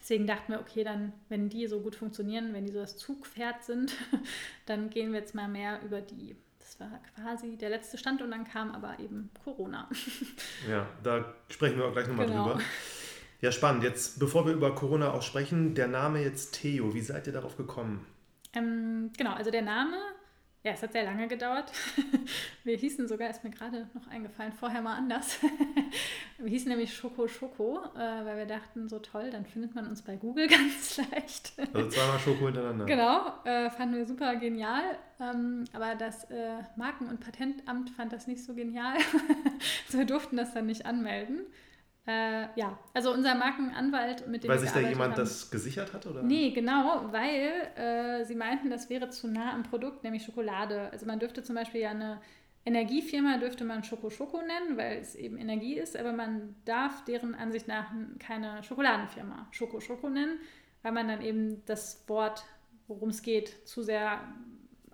[0.00, 3.62] Deswegen dachten wir, okay, dann, wenn die so gut funktionieren, wenn die so das Zugpferd
[3.62, 3.94] sind,
[4.66, 6.34] dann gehen wir jetzt mal mehr über die
[6.78, 9.88] das war quasi der letzte Stand und dann kam aber eben Corona.
[10.68, 12.48] Ja, da sprechen wir auch gleich nochmal genau.
[12.48, 12.60] drüber.
[13.40, 13.84] Ja, spannend.
[13.84, 17.56] Jetzt, bevor wir über Corona auch sprechen, der Name jetzt Theo, wie seid ihr darauf
[17.56, 18.04] gekommen?
[18.54, 19.96] Ähm, genau, also der Name
[20.66, 21.70] ja, es hat sehr lange gedauert.
[22.64, 25.38] Wir hießen sogar, ist mir gerade noch eingefallen, vorher mal anders.
[26.38, 30.02] Wir hießen nämlich Schoko Schoko, äh, weil wir dachten, so toll, dann findet man uns
[30.02, 31.52] bei Google ganz leicht.
[31.72, 32.84] Also zweimal Schoko hintereinander.
[32.84, 34.98] Genau, äh, fanden wir super genial.
[35.20, 38.96] Ähm, aber das äh, Marken- und Patentamt fand das nicht so genial.
[39.86, 41.42] also wir durften das dann nicht anmelden.
[42.06, 46.06] Äh, ja, also unser Markenanwalt, mit dem Weil sich da jemand haben, das gesichert hat,
[46.06, 46.22] oder?
[46.22, 50.88] Nee, genau, weil äh, sie meinten, das wäre zu nah am Produkt, nämlich Schokolade.
[50.92, 52.20] Also man dürfte zum Beispiel ja eine
[52.66, 57.36] Energiefirma dürfte man Schoko Schoko nennen, weil es eben Energie ist, aber man darf deren
[57.36, 60.40] Ansicht nach keine Schokoladenfirma Schoko Schoko nennen,
[60.82, 62.44] weil man dann eben das Wort,
[62.88, 64.20] worum es geht, zu sehr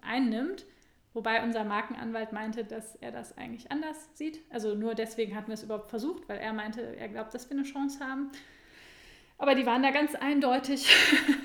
[0.03, 0.67] einnimmt.
[1.15, 4.41] Wobei unser Markenanwalt meinte, dass er das eigentlich anders sieht.
[4.51, 7.57] Also nur deswegen hatten wir es überhaupt versucht, weil er meinte, er glaubt, dass wir
[7.57, 8.31] eine Chance haben.
[9.37, 10.89] Aber die waren da ganz eindeutig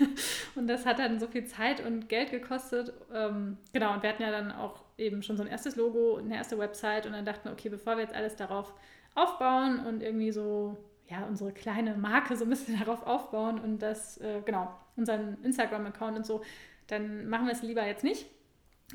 [0.56, 2.94] und das hat dann so viel Zeit und Geld gekostet.
[3.14, 6.36] Ähm, genau, und wir hatten ja dann auch eben schon so ein erstes Logo, eine
[6.36, 8.74] erste Website und dann dachten wir, okay, bevor wir jetzt alles darauf
[9.16, 10.78] aufbauen und irgendwie so,
[11.08, 16.18] ja, unsere kleine Marke so ein bisschen darauf aufbauen und das, äh, genau, unseren Instagram-Account
[16.18, 16.42] und so,
[16.86, 18.28] dann machen wir es lieber jetzt nicht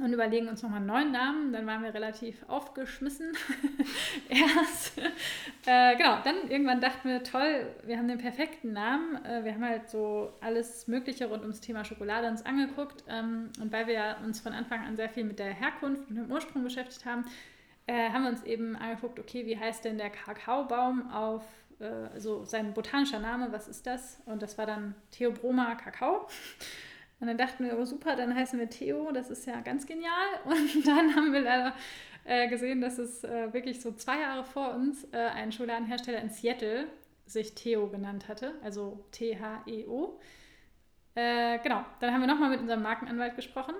[0.01, 1.53] und überlegen uns nochmal einen neuen Namen.
[1.53, 3.33] Dann waren wir relativ aufgeschmissen
[4.29, 4.97] erst.
[5.67, 9.23] Äh, genau, dann irgendwann dachten wir, toll, wir haben den perfekten Namen.
[9.25, 13.05] Äh, wir haben halt so alles Mögliche rund ums Thema Schokolade uns angeguckt.
[13.07, 16.33] Ähm, und weil wir uns von Anfang an sehr viel mit der Herkunft und dem
[16.33, 17.27] Ursprung beschäftigt haben,
[17.87, 21.45] äh, haben wir uns eben angeguckt, okay, wie heißt denn der Kakaobaum auf,
[21.81, 24.23] äh, also sein botanischer Name, was ist das?
[24.25, 26.29] Und das war dann Theobroma Kakao.
[27.23, 30.11] Und dann dachten wir, oh super, dann heißen wir Theo, das ist ja ganz genial.
[30.45, 31.73] Und dann haben wir leider
[32.25, 36.31] äh, gesehen, dass es äh, wirklich so zwei Jahre vor uns äh, ein Schokoladenhersteller in
[36.31, 36.89] Seattle
[37.27, 40.19] sich Theo genannt hatte, also T-H-E-O.
[41.15, 43.77] Äh, genau, dann haben wir nochmal mit unserem Markenanwalt gesprochen,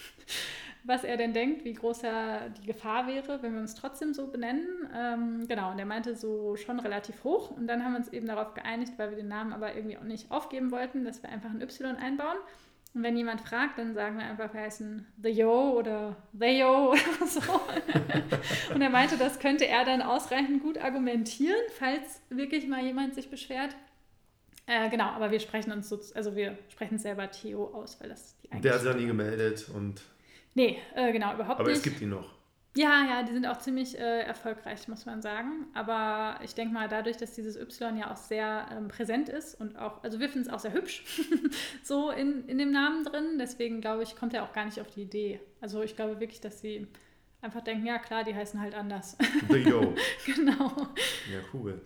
[0.84, 4.26] was er denn denkt, wie groß ja die Gefahr wäre, wenn wir uns trotzdem so
[4.26, 4.66] benennen.
[4.94, 7.50] Ähm, genau, und er meinte so schon relativ hoch.
[7.50, 10.02] Und dann haben wir uns eben darauf geeinigt, weil wir den Namen aber irgendwie auch
[10.02, 12.36] nicht aufgeben wollten, dass wir einfach ein Y einbauen.
[12.94, 16.90] Und wenn jemand fragt, dann sagen wir einfach, wir heißen The Yo oder The Yo
[16.90, 17.40] oder so.
[18.74, 23.30] und er meinte, das könnte er dann ausreichend gut argumentieren, falls wirklich mal jemand sich
[23.30, 23.74] beschwert.
[24.66, 28.36] Äh, genau, aber wir sprechen uns so, also wir sprechen selber Theo aus, weil das
[28.42, 30.02] die Der hat sich ja nie gemeldet und.
[30.54, 31.78] Nee, äh, genau, überhaupt aber nicht.
[31.78, 32.30] Aber es gibt ihn noch.
[32.74, 35.66] Ja, ja, die sind auch ziemlich äh, erfolgreich, muss man sagen.
[35.74, 39.76] Aber ich denke mal, dadurch, dass dieses Y ja auch sehr ähm, präsent ist und
[39.76, 41.04] auch, also wir finden es auch sehr hübsch,
[41.82, 43.36] so in, in dem Namen drin.
[43.38, 45.40] Deswegen glaube ich, kommt er auch gar nicht auf die Idee.
[45.60, 46.86] Also ich glaube wirklich, dass sie
[47.42, 49.18] einfach denken, ja klar, die heißen halt anders.
[49.50, 49.94] The Yo.
[50.24, 50.72] genau.
[51.30, 51.82] Ja, cool.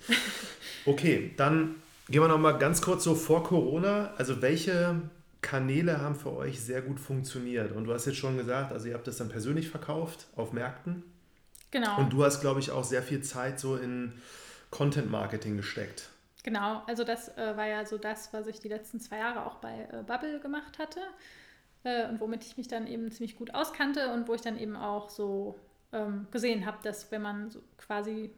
[0.85, 4.15] Okay, dann gehen wir nochmal ganz kurz so vor Corona.
[4.19, 5.01] Also welche
[5.47, 7.71] Kanäle haben für euch sehr gut funktioniert.
[7.71, 11.05] Und du hast jetzt schon gesagt, also ihr habt das dann persönlich verkauft auf Märkten.
[11.71, 11.99] Genau.
[11.99, 14.13] Und du hast, glaube ich, auch sehr viel Zeit so in
[14.71, 16.09] Content Marketing gesteckt.
[16.43, 19.57] Genau, also das äh, war ja so das, was ich die letzten zwei Jahre auch
[19.57, 21.01] bei äh, Bubble gemacht hatte
[21.85, 24.75] äh, und womit ich mich dann eben ziemlich gut auskannte und wo ich dann eben
[24.75, 25.57] auch so
[25.93, 28.33] ähm, gesehen habe, dass wenn man so quasi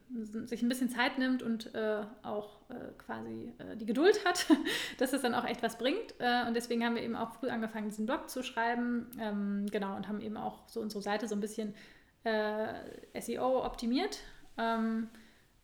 [0.44, 4.46] sich ein bisschen Zeit nimmt und äh, auch äh, quasi äh, die Geduld hat,
[4.98, 6.14] dass es dann auch echt was bringt.
[6.18, 9.10] Äh, und deswegen haben wir eben auch früh angefangen, diesen Blog zu schreiben.
[9.18, 11.74] Ähm, genau, und haben eben auch so unsere Seite so ein bisschen
[12.24, 14.18] äh, SEO optimiert.
[14.56, 15.08] Ähm,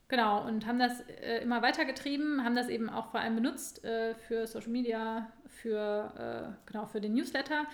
[0.06, 4.46] Genau, und haben das äh, immer weitergetrieben, haben das eben auch vor allem benutzt für
[4.46, 7.64] Social Media, für, genau, für den Newsletter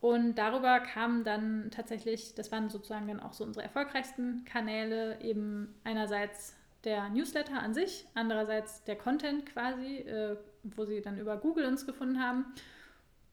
[0.00, 5.74] und darüber kamen dann tatsächlich, das waren sozusagen dann auch so unsere erfolgreichsten Kanäle, eben
[5.84, 6.54] einerseits
[6.84, 11.86] der Newsletter an sich, andererseits der Content quasi, äh, wo sie dann über Google uns
[11.86, 12.46] gefunden haben.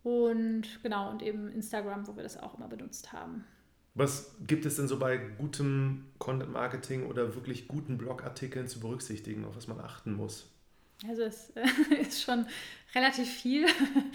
[0.03, 3.45] Und genau, und eben Instagram, wo wir das auch immer benutzt haben.
[3.95, 9.45] Was gibt es denn so bei gutem Content Marketing oder wirklich guten Blogartikeln zu berücksichtigen,
[9.45, 10.52] auf was man achten muss?
[11.07, 11.53] Also es
[11.99, 12.45] ist schon
[12.95, 13.65] relativ viel.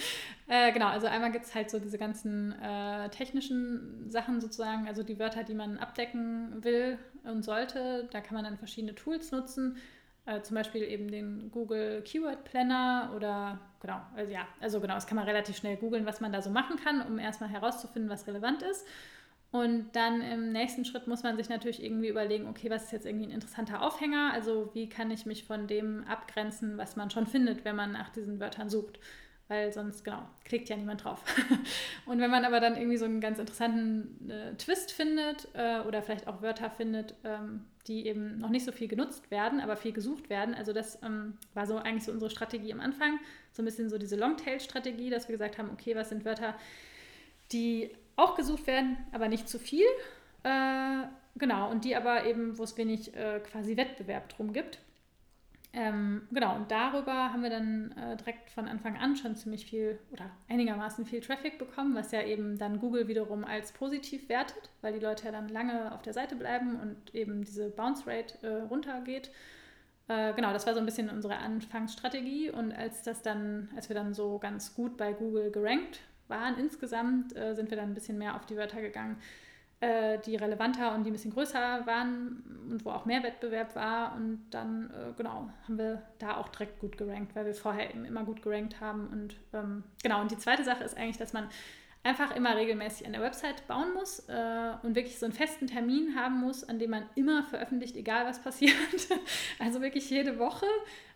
[0.49, 5.03] äh, genau, also einmal gibt es halt so diese ganzen äh, technischen Sachen sozusagen, also
[5.03, 8.09] die Wörter, die man abdecken will und sollte.
[8.11, 9.77] Da kann man dann verschiedene Tools nutzen.
[10.27, 15.07] Äh, zum Beispiel eben den Google Keyword Planner oder genau, also ja, also genau, das
[15.07, 18.27] kann man relativ schnell googeln, was man da so machen kann, um erstmal herauszufinden, was
[18.27, 18.87] relevant ist.
[19.51, 23.07] Und dann im nächsten Schritt muss man sich natürlich irgendwie überlegen, okay, was ist jetzt
[23.07, 24.31] irgendwie ein interessanter Aufhänger?
[24.35, 28.11] Also wie kann ich mich von dem abgrenzen, was man schon findet, wenn man nach
[28.11, 28.99] diesen Wörtern sucht?
[29.49, 31.25] Weil sonst, genau, klickt ja niemand drauf.
[32.07, 36.03] und wenn man aber dann irgendwie so einen ganz interessanten äh, Twist findet äh, oder
[36.03, 39.93] vielleicht auch Wörter findet, ähm, die eben noch nicht so viel genutzt werden, aber viel
[39.93, 40.55] gesucht werden.
[40.55, 43.19] Also das ähm, war so eigentlich so unsere Strategie am Anfang.
[43.53, 46.55] So ein bisschen so diese Longtail-Strategie, dass wir gesagt haben, okay, was sind Wörter,
[47.51, 49.87] die auch gesucht werden, aber nicht zu viel.
[50.43, 54.81] Äh, genau, und die aber eben, wo es wenig äh, quasi Wettbewerb drum gibt.
[55.75, 59.99] Ähm, genau, und darüber haben wir dann äh, direkt von Anfang an schon ziemlich viel
[60.11, 64.95] oder einigermaßen viel Traffic bekommen, was ja eben dann Google wiederum als positiv wertet, weil
[64.95, 68.63] die Leute ja dann lange auf der Seite bleiben und eben diese Bounce Rate äh,
[68.63, 69.31] runtergeht.
[70.09, 73.95] Äh, genau, das war so ein bisschen unsere Anfangsstrategie und als das dann, als wir
[73.95, 76.59] dann so ganz gut bei Google gerankt waren.
[76.59, 79.17] Insgesamt äh, sind wir dann ein bisschen mehr auf die Wörter gegangen,
[79.81, 84.15] äh, die relevanter und die ein bisschen größer waren und wo auch mehr Wettbewerb war.
[84.17, 88.05] Und dann, äh, genau, haben wir da auch direkt gut gerankt, weil wir vorher eben
[88.05, 89.09] immer gut gerankt haben.
[89.09, 91.49] Und ähm, genau, und die zweite Sache ist eigentlich, dass man
[92.03, 96.15] einfach immer regelmäßig an der Website bauen muss äh, und wirklich so einen festen Termin
[96.17, 98.75] haben muss, an dem man immer veröffentlicht, egal was passiert.
[99.59, 100.67] also wirklich jede Woche.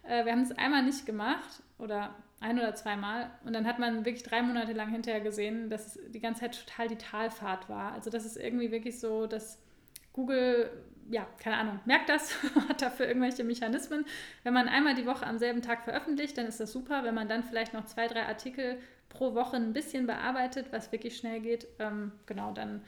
[0.03, 3.31] Äh, wir haben es einmal nicht gemacht oder ein oder zweimal.
[3.45, 6.67] Und dann hat man wirklich drei Monate lang hinterher gesehen, dass es die ganze Zeit
[6.67, 7.93] total die Talfahrt war.
[7.93, 9.59] Also das ist irgendwie wirklich so, dass
[10.13, 10.71] Google,
[11.11, 12.35] ja, keine Ahnung, merkt das,
[12.69, 14.05] hat dafür irgendwelche Mechanismen.
[14.43, 17.05] Wenn man einmal die Woche am selben Tag veröffentlicht, dann ist das super.
[17.05, 18.79] Wenn man dann vielleicht noch zwei, drei Artikel
[19.09, 22.83] pro Woche ein bisschen bearbeitet, was wirklich schnell geht, ähm, genau, dann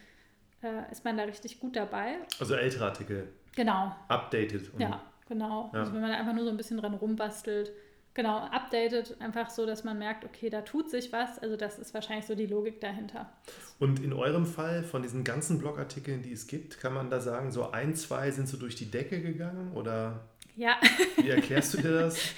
[0.62, 2.16] äh, ist man da richtig gut dabei.
[2.40, 3.28] Also ältere Artikel.
[3.54, 3.94] Genau.
[4.08, 4.70] Updated.
[4.78, 5.70] Ja, genau.
[5.72, 5.80] Ja.
[5.80, 7.72] Also wenn man da einfach nur so ein bisschen dran rumbastelt
[8.14, 11.38] genau, updated, einfach so, dass man merkt, okay, da tut sich was.
[11.38, 13.31] Also das ist wahrscheinlich so die Logik dahinter.
[13.79, 17.50] Und in eurem Fall, von diesen ganzen Blogartikeln, die es gibt, kann man da sagen,
[17.50, 20.20] so ein, zwei sind so durch die Decke gegangen oder?
[20.57, 20.77] Ja.
[21.16, 22.18] Wie erklärst du dir das?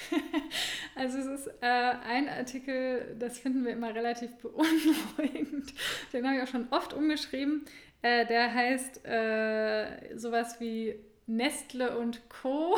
[0.99, 5.71] Also es ist äh, ein Artikel, das finden wir immer relativ beunruhigend.
[6.11, 7.65] Den habe ich auch schon oft umgeschrieben.
[8.01, 10.95] Äh, der heißt äh, sowas wie
[11.27, 12.77] Nestle und Co.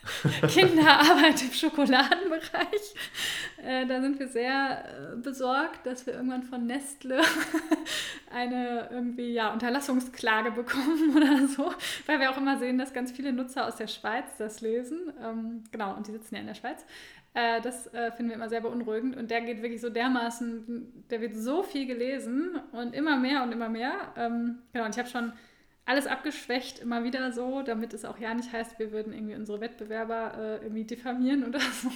[0.48, 2.94] Kinderarbeit im Schokoladenbereich.
[3.62, 7.20] Äh, da sind wir sehr äh, besorgt, dass wir irgendwann von Nestle
[8.34, 11.74] eine irgendwie ja, Unterlassungsklage bekommen oder so,
[12.06, 15.12] weil wir auch immer sehen, dass ganz viele Nutzer aus der Schweiz das lesen.
[15.22, 16.86] Ähm, genau, und die sitzen ja in der Schweiz.
[17.34, 21.20] Äh, das äh, finden wir immer sehr beunruhigend und der geht wirklich so dermaßen, der
[21.20, 23.92] wird so viel gelesen und immer mehr und immer mehr.
[24.16, 25.32] Ähm, genau, und ich habe schon
[25.90, 29.60] alles abgeschwächt, immer wieder so, damit es auch ja nicht heißt, wir würden irgendwie unsere
[29.60, 31.90] Wettbewerber äh, irgendwie diffamieren oder so.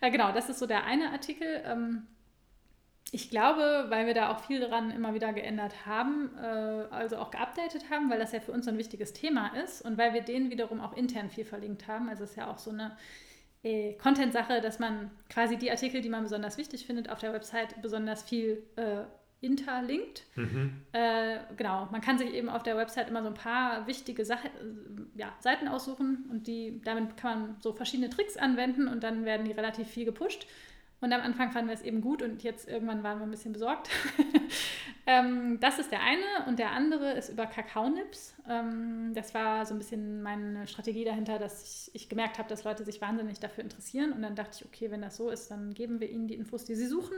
[0.00, 1.62] äh, genau, das ist so der eine Artikel.
[1.66, 2.06] Ähm,
[3.12, 7.30] ich glaube, weil wir da auch viel dran immer wieder geändert haben, äh, also auch
[7.30, 10.22] geupdatet haben, weil das ja für uns so ein wichtiges Thema ist und weil wir
[10.22, 12.08] den wiederum auch intern viel verlinkt haben.
[12.08, 12.96] Also es ist ja auch so eine
[13.62, 17.82] äh, Content-Sache, dass man quasi die Artikel, die man besonders wichtig findet, auf der Website
[17.82, 19.02] besonders viel äh,
[19.40, 20.24] interlinkt.
[20.36, 20.82] Mhm.
[20.92, 24.50] Äh, genau, man kann sich eben auf der Website immer so ein paar wichtige Sache,
[25.14, 29.46] ja, Seiten aussuchen und die, damit kann man so verschiedene Tricks anwenden und dann werden
[29.46, 30.46] die relativ viel gepusht.
[31.02, 33.54] Und am Anfang fanden wir es eben gut und jetzt irgendwann waren wir ein bisschen
[33.54, 33.88] besorgt.
[35.06, 38.34] ähm, das ist der eine und der andere ist über Kakaonips.
[38.46, 42.64] Ähm, das war so ein bisschen meine Strategie dahinter, dass ich, ich gemerkt habe, dass
[42.64, 45.72] Leute sich wahnsinnig dafür interessieren und dann dachte ich, okay, wenn das so ist, dann
[45.72, 47.16] geben wir ihnen die Infos, die sie suchen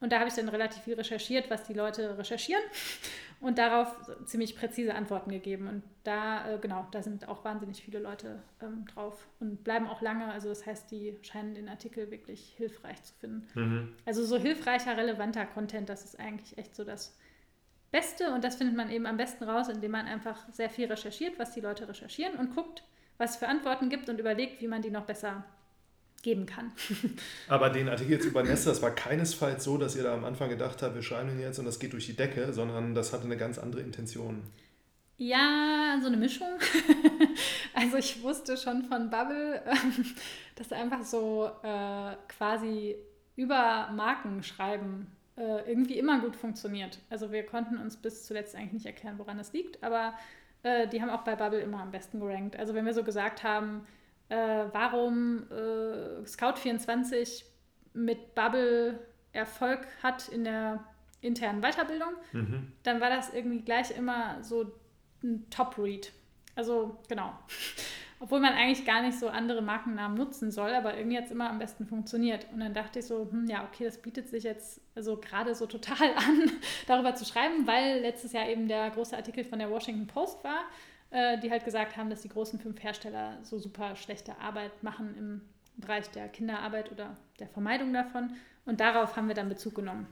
[0.00, 2.62] und da habe ich dann relativ viel recherchiert, was die Leute recherchieren
[3.40, 5.66] und darauf ziemlich präzise Antworten gegeben.
[5.66, 10.00] Und da, äh, genau, da sind auch wahnsinnig viele Leute ähm, drauf und bleiben auch
[10.00, 10.30] lange.
[10.30, 13.48] Also das heißt, die scheinen den Artikel wirklich hilfreich zu finden.
[13.54, 13.94] Mhm.
[14.06, 17.18] Also so hilfreicher, relevanter Content, das ist eigentlich echt so das
[17.90, 18.32] Beste.
[18.32, 21.52] Und das findet man eben am besten raus, indem man einfach sehr viel recherchiert, was
[21.52, 22.84] die Leute recherchieren und guckt,
[23.16, 25.44] was es für Antworten gibt und überlegt, wie man die noch besser
[26.22, 26.72] geben kann.
[27.48, 30.48] Aber den Artikel jetzt über Nester, das war keinesfalls so, dass ihr da am Anfang
[30.48, 33.24] gedacht habt, wir schreiben ihn jetzt und das geht durch die Decke, sondern das hatte
[33.24, 34.42] eine ganz andere Intention.
[35.16, 36.46] Ja, so eine Mischung.
[37.74, 39.62] also ich wusste schon von Bubble,
[40.54, 42.96] dass einfach so äh, quasi
[43.34, 46.98] über Marken schreiben äh, irgendwie immer gut funktioniert.
[47.10, 50.14] Also wir konnten uns bis zuletzt eigentlich nicht erklären, woran es liegt, aber
[50.62, 52.56] äh, die haben auch bei Bubble immer am besten gerankt.
[52.56, 53.86] Also wenn wir so gesagt haben,
[54.28, 57.44] äh, warum äh, Scout24
[57.94, 58.98] mit Bubble
[59.32, 60.84] Erfolg hat in der
[61.20, 62.72] internen Weiterbildung, mhm.
[62.82, 64.72] dann war das irgendwie gleich immer so
[65.22, 66.12] ein Top-Read.
[66.54, 67.32] Also genau.
[68.20, 71.48] Obwohl man eigentlich gar nicht so andere Markennamen nutzen soll, aber irgendwie hat es immer
[71.48, 72.48] am besten funktioniert.
[72.52, 75.66] Und dann dachte ich so, hm, ja, okay, das bietet sich jetzt also gerade so
[75.66, 76.50] total an,
[76.88, 80.64] darüber zu schreiben, weil letztes Jahr eben der große Artikel von der Washington Post war,
[81.10, 85.16] äh, die halt gesagt haben, dass die großen fünf Hersteller so super schlechte Arbeit machen
[85.16, 85.40] im
[85.76, 88.32] Bereich der Kinderarbeit oder der Vermeidung davon.
[88.66, 90.06] Und darauf haben wir dann Bezug genommen.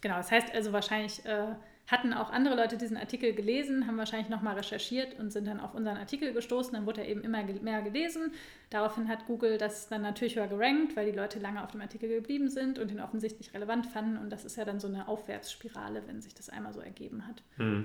[0.00, 1.54] Genau, das heißt also wahrscheinlich äh,
[1.90, 5.74] hatten auch andere Leute diesen Artikel gelesen, haben wahrscheinlich nochmal recherchiert und sind dann auf
[5.74, 6.72] unseren Artikel gestoßen.
[6.72, 8.32] Dann wurde er eben immer mehr gelesen.
[8.70, 12.08] Daraufhin hat Google das dann natürlich höher gerankt, weil die Leute lange auf dem Artikel
[12.08, 14.18] geblieben sind und ihn offensichtlich relevant fanden.
[14.18, 17.42] Und das ist ja dann so eine Aufwärtsspirale, wenn sich das einmal so ergeben hat.
[17.56, 17.84] Hm.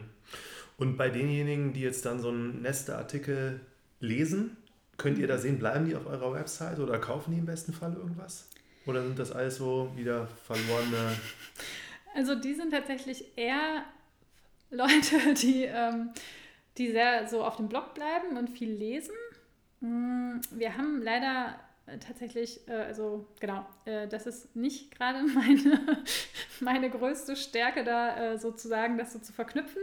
[0.78, 3.62] Und bei denjenigen, die jetzt dann so einen Nester-Artikel
[4.00, 4.58] lesen,
[4.98, 7.94] könnt ihr da sehen, bleiben die auf eurer Website oder kaufen die im besten Fall
[7.94, 8.50] irgendwas?
[8.86, 11.14] Oder sind das alles so wieder verlorene
[12.16, 13.84] also die sind tatsächlich eher
[14.72, 16.12] Leute, die, ähm,
[16.78, 19.16] die sehr so auf dem Blog bleiben und viel lesen.
[19.82, 26.04] Mm, wir haben leider äh, tatsächlich, äh, also genau, äh, das ist nicht gerade meine,
[26.60, 29.82] meine größte Stärke da äh, sozusagen, das so zu verknüpfen.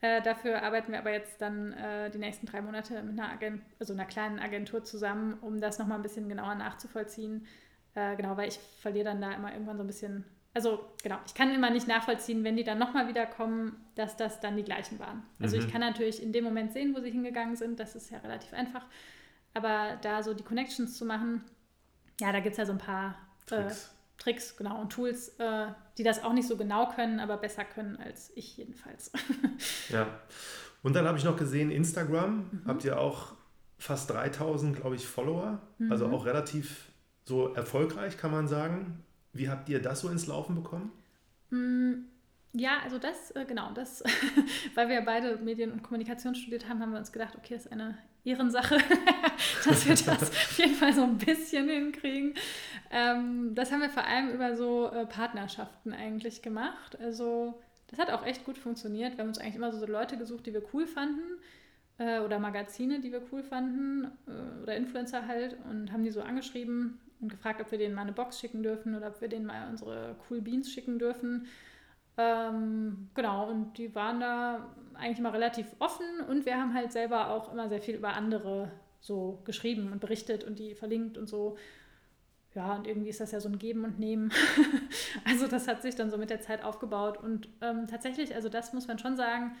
[0.00, 3.62] Äh, dafür arbeiten wir aber jetzt dann äh, die nächsten drei Monate mit einer, Agent,
[3.78, 7.46] also einer kleinen Agentur zusammen, um das nochmal ein bisschen genauer nachzuvollziehen.
[7.94, 10.26] genau, weil ich verliere dann da immer irgendwann so ein bisschen
[10.56, 14.56] also genau, ich kann immer nicht nachvollziehen, wenn die dann nochmal wiederkommen, dass das dann
[14.56, 15.22] die gleichen waren.
[15.38, 15.62] Also mhm.
[15.62, 18.54] ich kann natürlich in dem Moment sehen, wo sie hingegangen sind, das ist ja relativ
[18.54, 18.86] einfach.
[19.52, 21.44] Aber da so die Connections zu machen,
[22.22, 23.94] ja, da gibt es ja so ein paar äh, Tricks.
[24.18, 25.66] Tricks, genau, und Tools, äh,
[25.98, 29.12] die das auch nicht so genau können, aber besser können als ich jedenfalls.
[29.90, 30.06] ja.
[30.82, 32.62] Und dann habe ich noch gesehen, Instagram mhm.
[32.66, 33.34] habt ihr auch
[33.78, 35.60] fast 3000, glaube ich, Follower.
[35.78, 35.92] Also mhm.
[35.92, 36.92] Also auch relativ
[37.24, 39.04] so erfolgreich, kann man sagen.
[39.32, 40.92] Wie habt ihr das so ins Laufen bekommen?
[41.50, 42.06] Mm,
[42.56, 44.02] ja, also das, äh, genau, das,
[44.74, 47.72] weil wir beide Medien und Kommunikation studiert haben, haben wir uns gedacht, okay, das ist
[47.72, 48.78] eine Ehrensache,
[49.64, 52.34] dass wir das auf jeden Fall so ein bisschen hinkriegen.
[52.90, 56.98] Ähm, das haben wir vor allem über so äh, Partnerschaften eigentlich gemacht.
[56.98, 59.12] Also das hat auch echt gut funktioniert.
[59.12, 61.38] Wir haben uns eigentlich immer so Leute gesucht, die wir cool fanden
[61.98, 64.10] äh, oder Magazine, die wir cool fanden
[64.62, 68.12] oder Influencer halt und haben die so angeschrieben und gefragt, ob wir denen mal eine
[68.12, 71.46] Box schicken dürfen oder ob wir denen mal unsere Cool Beans schicken dürfen.
[72.18, 77.30] Ähm, genau, und die waren da eigentlich immer relativ offen und wir haben halt selber
[77.30, 81.56] auch immer sehr viel über andere so geschrieben und berichtet und die verlinkt und so.
[82.54, 84.32] Ja, und irgendwie ist das ja so ein Geben und Nehmen.
[85.24, 88.72] also das hat sich dann so mit der Zeit aufgebaut und ähm, tatsächlich, also das
[88.72, 89.54] muss man schon sagen,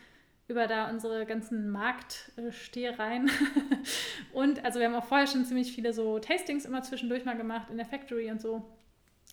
[0.48, 3.30] über da unsere ganzen Marktstehereien.
[4.32, 7.68] und also wir haben auch vorher schon ziemlich viele so Tastings immer zwischendurch mal gemacht
[7.70, 8.64] in der Factory und so.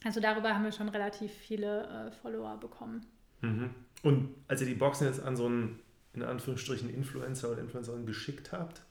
[0.04, 3.06] Also darüber haben wir schon relativ viele äh, Follower bekommen.
[3.42, 3.70] Mhm.
[4.02, 5.80] Und als ihr die Boxen jetzt an so einen,
[6.14, 8.82] in Anführungsstrichen, Influencer oder Influencerin geschickt habt,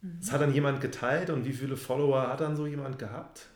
[0.00, 0.16] mhm.
[0.20, 3.48] das hat dann jemand geteilt und wie viele Follower hat dann so jemand gehabt?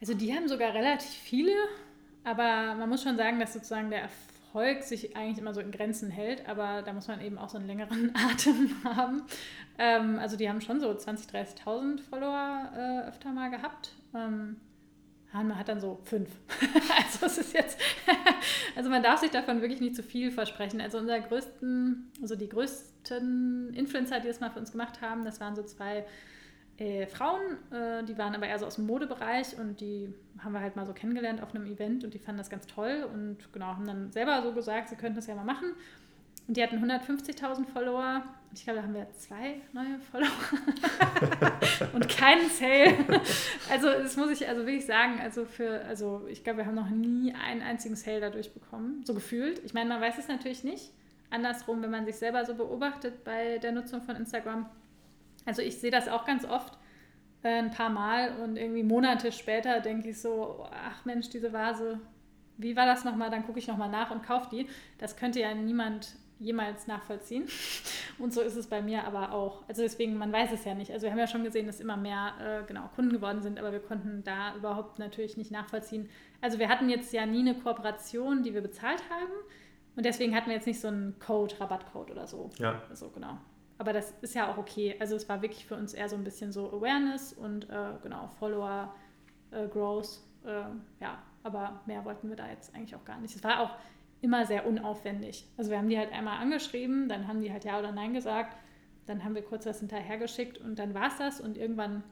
[0.00, 1.52] Also die haben sogar relativ viele,
[2.24, 6.10] aber man muss schon sagen, dass sozusagen der Erfolg sich eigentlich immer so in Grenzen
[6.10, 9.22] hält, aber da muss man eben auch so einen längeren Atem haben.
[9.78, 11.30] Ähm, also die haben schon so 20.000,
[11.64, 13.92] 30.000 Follower äh, öfter mal gehabt.
[14.14, 14.56] Ähm,
[15.32, 16.28] man hat dann so fünf.
[16.96, 17.78] also es ist jetzt,
[18.76, 20.80] also man darf sich davon wirklich nicht zu viel versprechen.
[20.80, 25.40] Also unser größten, also die größten Influencer, die das mal für uns gemacht haben, das
[25.40, 26.04] waren so zwei
[26.80, 30.60] äh, Frauen, äh, die waren aber eher so aus dem Modebereich und die haben wir
[30.60, 33.66] halt mal so kennengelernt auf einem Event und die fanden das ganz toll und genau,
[33.66, 35.74] haben dann selber so gesagt, sie könnten das ja mal machen.
[36.50, 38.24] Und die hatten 150.000 Follower.
[38.50, 40.32] Und ich glaube, da haben wir zwei neue Follower
[41.92, 42.92] und keinen Sale.
[43.70, 46.90] Also das muss ich also wirklich sagen, also für, also ich glaube, wir haben noch
[46.90, 49.60] nie einen einzigen Sale dadurch bekommen, so gefühlt.
[49.64, 50.90] Ich meine, man weiß es natürlich nicht.
[51.30, 54.68] Andersrum, wenn man sich selber so beobachtet bei der Nutzung von Instagram,
[55.46, 56.76] also ich sehe das auch ganz oft
[57.44, 62.00] äh, ein paar Mal und irgendwie Monate später denke ich so, ach Mensch, diese Vase,
[62.56, 63.30] wie war das nochmal?
[63.30, 64.66] Dann gucke ich nochmal nach und kaufe die.
[64.98, 67.46] Das könnte ja niemand jemals nachvollziehen.
[68.18, 69.62] Und so ist es bei mir aber auch.
[69.68, 70.90] Also deswegen, man weiß es ja nicht.
[70.90, 73.72] Also wir haben ja schon gesehen, dass immer mehr äh, genau, Kunden geworden sind, aber
[73.72, 76.08] wir konnten da überhaupt natürlich nicht nachvollziehen.
[76.40, 79.32] Also wir hatten jetzt ja nie eine Kooperation, die wir bezahlt haben.
[79.96, 82.50] Und deswegen hatten wir jetzt nicht so einen Code, Rabattcode oder so.
[82.58, 82.82] Ja.
[82.92, 83.38] So, genau.
[83.78, 84.96] Aber das ist ja auch okay.
[84.98, 88.28] Also es war wirklich für uns eher so ein bisschen so Awareness und äh, genau,
[88.38, 88.94] Follower,
[89.50, 90.20] äh, Growth.
[90.44, 90.64] Äh,
[91.00, 93.34] ja, aber mehr wollten wir da jetzt eigentlich auch gar nicht.
[93.34, 93.70] Es war auch
[94.22, 95.46] immer sehr unaufwendig.
[95.56, 98.56] Also wir haben die halt einmal angeschrieben, dann haben die halt Ja oder Nein gesagt,
[99.06, 102.02] dann haben wir kurz was hinterhergeschickt und dann war es das und irgendwann,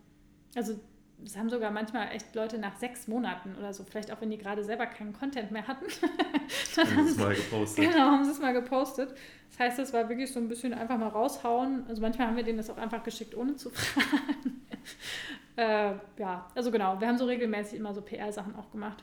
[0.57, 0.79] also
[1.21, 4.39] das haben sogar manchmal echt Leute nach sechs Monaten oder so, vielleicht auch wenn die
[4.39, 5.87] gerade selber keinen Content mehr hatten.
[6.77, 7.91] dann haben sie es mal gepostet.
[7.91, 9.15] Genau, haben sie es mal gepostet.
[9.51, 11.85] Das heißt, es war wirklich so ein bisschen einfach mal raushauen.
[11.89, 14.63] Also manchmal haben wir denen das auch einfach geschickt, ohne zu fragen.
[15.57, 19.03] äh, ja, also genau, wir haben so regelmäßig immer so PR-Sachen auch gemacht.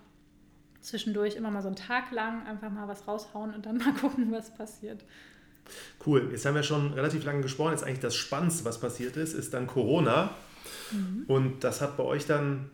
[0.85, 4.31] Zwischendurch immer mal so einen Tag lang einfach mal was raushauen und dann mal gucken,
[4.31, 5.03] was passiert.
[6.05, 7.71] Cool, jetzt haben wir schon relativ lange gesprochen.
[7.71, 10.35] Jetzt eigentlich das Spannendste, was passiert ist, ist dann Corona.
[10.91, 11.23] Mhm.
[11.27, 12.69] Und das hat bei euch dann,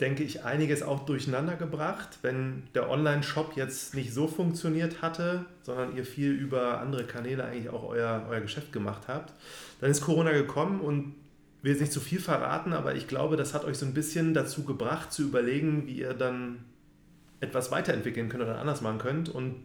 [0.00, 5.94] denke ich, einiges auch durcheinander gebracht, wenn der Online-Shop jetzt nicht so funktioniert hatte, sondern
[5.94, 9.34] ihr viel über andere Kanäle eigentlich auch euer, euer Geschäft gemacht habt.
[9.82, 11.14] Dann ist Corona gekommen und
[11.58, 13.94] ich will jetzt nicht zu viel verraten, aber ich glaube, das hat euch so ein
[13.94, 16.64] bisschen dazu gebracht, zu überlegen, wie ihr dann
[17.42, 19.28] etwas weiterentwickeln könnt oder anders machen könnt.
[19.28, 19.64] Und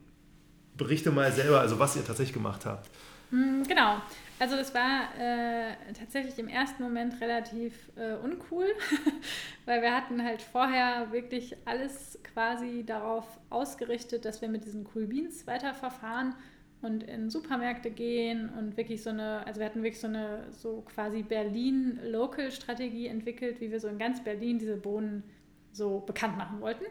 [0.77, 2.89] berichte mal selber, also was ihr tatsächlich gemacht habt.
[3.31, 3.97] Hm, genau.
[4.39, 8.67] Also das war äh, tatsächlich im ersten Moment relativ äh, uncool,
[9.65, 15.07] weil wir hatten halt vorher wirklich alles quasi darauf ausgerichtet, dass wir mit diesen Cool
[15.07, 16.35] Beans weiterverfahren
[16.83, 20.81] und in Supermärkte gehen und wirklich so eine, also wir hatten wirklich so eine so
[20.81, 25.23] quasi Berlin-Local-Strategie entwickelt, wie wir so in ganz Berlin diese Bohnen
[25.71, 26.85] so bekannt machen wollten.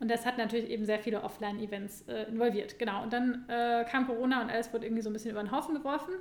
[0.00, 2.78] Und das hat natürlich eben sehr viele Offline-Events äh, involviert.
[2.78, 3.02] Genau.
[3.02, 5.74] Und dann äh, kam Corona und alles wurde irgendwie so ein bisschen über den Haufen
[5.74, 6.14] geworfen.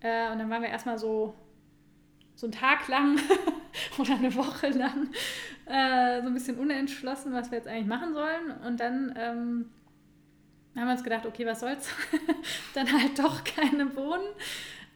[0.00, 1.34] Äh, und dann waren wir erstmal so,
[2.34, 3.18] so einen Tag lang
[3.98, 5.08] oder eine Woche lang
[5.66, 8.52] äh, so ein bisschen unentschlossen, was wir jetzt eigentlich machen sollen.
[8.66, 9.70] Und dann ähm,
[10.76, 11.92] haben wir uns gedacht, okay, was soll's?
[12.74, 14.26] dann halt doch keine Bohnen.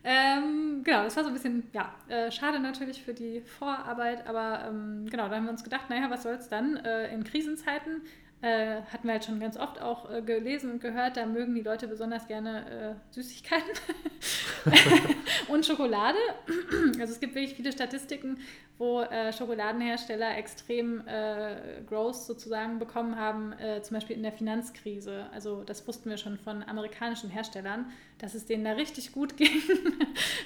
[0.04, 4.64] Ähm, genau, das war so ein bisschen, ja, äh, schade natürlich für die Vorarbeit, aber
[4.66, 8.02] ähm, genau, da haben wir uns gedacht, naja, was soll's dann äh, in Krisenzeiten?
[8.42, 11.60] Äh, hatten wir halt schon ganz oft auch äh, gelesen und gehört, da mögen die
[11.60, 13.70] Leute besonders gerne äh, Süßigkeiten
[15.48, 16.18] und Schokolade.
[16.98, 18.38] Also es gibt wirklich viele Statistiken,
[18.78, 25.26] wo äh, Schokoladenhersteller extrem äh, Growth sozusagen bekommen haben, äh, zum Beispiel in der Finanzkrise.
[25.32, 29.62] Also das wussten wir schon von amerikanischen Herstellern, dass es denen da richtig gut ging,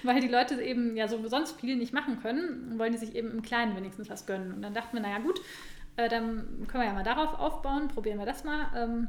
[0.02, 3.30] weil die Leute eben ja so sonst viel nicht machen können, wollen die sich eben
[3.30, 4.52] im Kleinen wenigstens was gönnen.
[4.52, 5.40] Und dann dachten wir, naja gut,
[5.96, 8.68] äh, dann können wir ja mal darauf aufbauen, probieren wir das mal.
[8.76, 9.08] Ähm,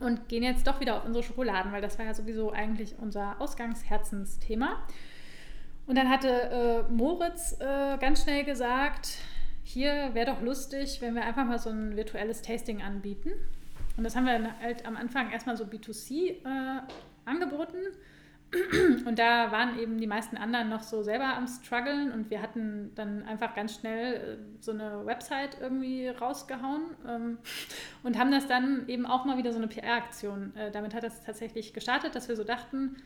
[0.00, 3.40] und gehen jetzt doch wieder auf unsere Schokoladen, weil das war ja sowieso eigentlich unser
[3.40, 4.82] Ausgangsherzensthema.
[5.86, 9.08] Und dann hatte äh, Moritz äh, ganz schnell gesagt,
[9.62, 13.30] hier wäre doch lustig, wenn wir einfach mal so ein virtuelles Tasting anbieten.
[13.96, 16.80] Und das haben wir dann halt am Anfang erstmal so B2C äh,
[17.24, 17.78] angeboten.
[19.04, 22.92] Und da waren eben die meisten anderen noch so selber am struggeln und wir hatten
[22.94, 27.38] dann einfach ganz schnell äh, so eine Website irgendwie rausgehauen ähm,
[28.02, 30.56] und haben das dann eben auch mal wieder so eine PR-Aktion.
[30.56, 32.96] Äh, damit hat das tatsächlich gestartet, dass wir so dachten,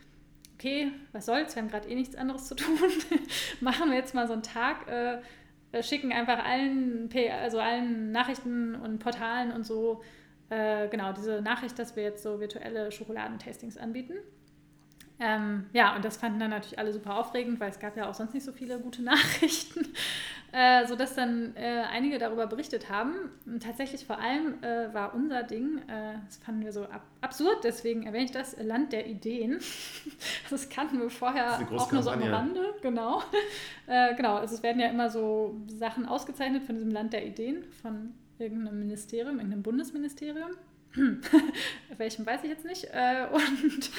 [0.53, 2.77] okay, was soll's, wir haben gerade eh nichts anderes zu tun,
[3.59, 7.09] machen wir jetzt mal so einen Tag, äh, schicken einfach allen,
[7.41, 10.03] also allen Nachrichten und Portalen und so,
[10.49, 14.13] genau, diese Nachricht, dass wir jetzt so virtuelle Schokoladentastings anbieten.
[15.19, 18.13] Ähm, ja, und das fanden dann natürlich alle super aufregend, weil es gab ja auch
[18.13, 19.87] sonst nicht so viele gute Nachrichten,
[20.51, 23.13] äh, sodass dann äh, einige darüber berichtet haben.
[23.45, 27.63] Und tatsächlich vor allem äh, war unser Ding, äh, das fanden wir so ab absurd,
[27.63, 29.59] deswegen erwähne ich das, Land der Ideen.
[30.49, 33.21] das kannten wir vorher auch nur so am Rande, genau.
[33.85, 37.65] Äh, genau, also es werden ja immer so Sachen ausgezeichnet von diesem Land der Ideen,
[37.81, 40.51] von irgendeinem Ministerium, irgendeinem Bundesministerium.
[41.97, 42.85] welchem weiß ich jetzt nicht.
[42.91, 43.89] Äh, und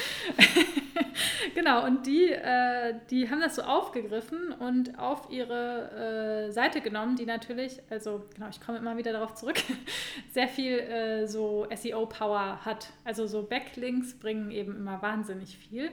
[1.54, 7.16] genau, und die, äh, die haben das so aufgegriffen und auf ihre äh, Seite genommen,
[7.16, 9.56] die natürlich, also genau, ich komme immer wieder darauf zurück,
[10.32, 12.88] sehr viel äh, so SEO-Power hat.
[13.04, 15.90] Also so Backlinks bringen eben immer wahnsinnig viel.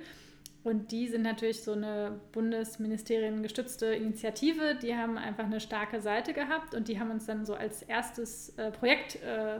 [0.63, 4.75] Und die sind natürlich so eine Bundesministerien gestützte Initiative.
[4.75, 8.49] Die haben einfach eine starke Seite gehabt und die haben uns dann so als erstes
[8.57, 9.59] äh, Projekt äh,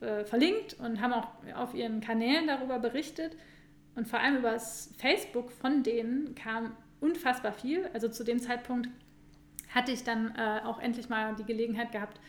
[0.00, 3.36] äh, verlinkt und haben auch auf ihren Kanälen darüber berichtet.
[3.94, 7.88] Und vor allem über das Facebook von denen kam unfassbar viel.
[7.92, 8.88] Also zu dem Zeitpunkt
[9.74, 12.20] hatte ich dann äh, auch endlich mal die Gelegenheit gehabt,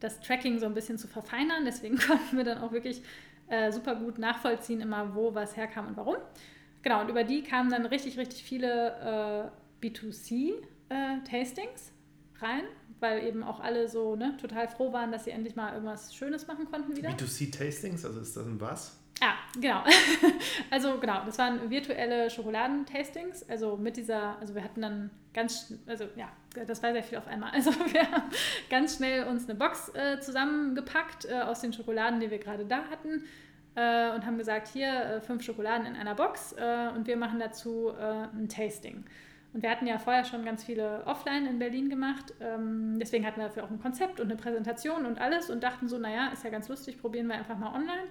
[0.00, 1.64] das Tracking so ein bisschen zu verfeinern.
[1.64, 3.02] Deswegen konnten wir dann auch wirklich
[3.48, 6.16] äh, super gut nachvollziehen, immer wo was herkam und warum.
[6.82, 9.50] Genau, und über die kamen dann richtig, richtig viele
[9.82, 11.92] äh, B2C-Tastings äh,
[12.40, 12.64] rein
[13.00, 16.46] weil eben auch alle so ne, total froh waren, dass sie endlich mal irgendwas Schönes
[16.46, 17.10] machen konnten wieder.
[17.10, 18.96] B2C-Tastings, also ist das ein was?
[19.20, 19.82] Ah, genau.
[20.70, 23.48] also genau, das waren virtuelle Schokoladentastings.
[23.48, 26.28] Also mit dieser, also wir hatten dann ganz, also ja,
[26.66, 27.50] das war sehr viel auf einmal.
[27.54, 28.30] Also wir haben
[28.70, 32.84] ganz schnell uns eine Box äh, zusammengepackt äh, aus den Schokoladen, die wir gerade da
[32.90, 33.24] hatten
[33.74, 37.40] äh, und haben gesagt, hier äh, fünf Schokoladen in einer Box äh, und wir machen
[37.40, 39.04] dazu äh, ein Tasting.
[39.52, 42.34] Und wir hatten ja vorher schon ganz viele offline in Berlin gemacht.
[42.40, 45.88] Ähm, deswegen hatten wir dafür auch ein Konzept und eine Präsentation und alles und dachten
[45.88, 48.08] so, naja, ist ja ganz lustig, probieren wir einfach mal online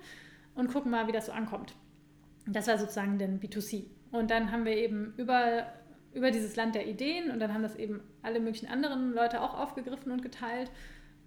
[0.55, 1.75] und gucken mal, wie das so ankommt.
[2.47, 3.85] Das war sozusagen den B2C.
[4.11, 5.67] Und dann haben wir eben über,
[6.13, 9.53] über dieses Land der Ideen und dann haben das eben alle möglichen anderen Leute auch
[9.53, 10.71] aufgegriffen und geteilt,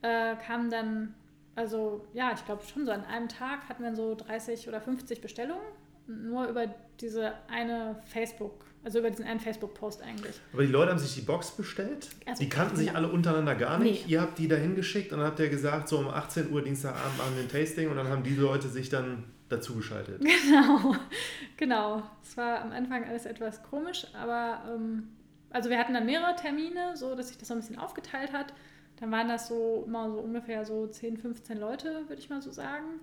[0.02, 1.14] äh, kamen dann,
[1.54, 5.20] also ja, ich glaube schon so an einem Tag hatten wir so 30 oder 50
[5.20, 5.62] Bestellungen,
[6.06, 6.66] nur über
[6.98, 10.41] diese eine Facebook- also über diesen einen Facebook-Post eigentlich.
[10.53, 12.09] Aber die Leute haben sich die Box bestellt.
[12.26, 14.07] Also, die kannten sich alle untereinander gar nicht.
[14.07, 14.12] Nee.
[14.12, 17.18] Ihr habt die da hingeschickt und dann habt ihr gesagt, so um 18 Uhr Dienstagabend
[17.18, 20.20] machen wir ein Tasting und dann haben die Leute sich dann dazugeschaltet.
[20.20, 20.95] Genau,
[21.57, 22.03] genau.
[22.22, 25.09] Es war am Anfang alles etwas komisch, aber ähm,
[25.51, 28.55] also wir hatten dann mehrere Termine, so dass sich das so ein bisschen aufgeteilt hat.
[28.99, 32.51] Dann waren das so immer so ungefähr so 10, 15 Leute, würde ich mal so
[32.51, 33.01] sagen.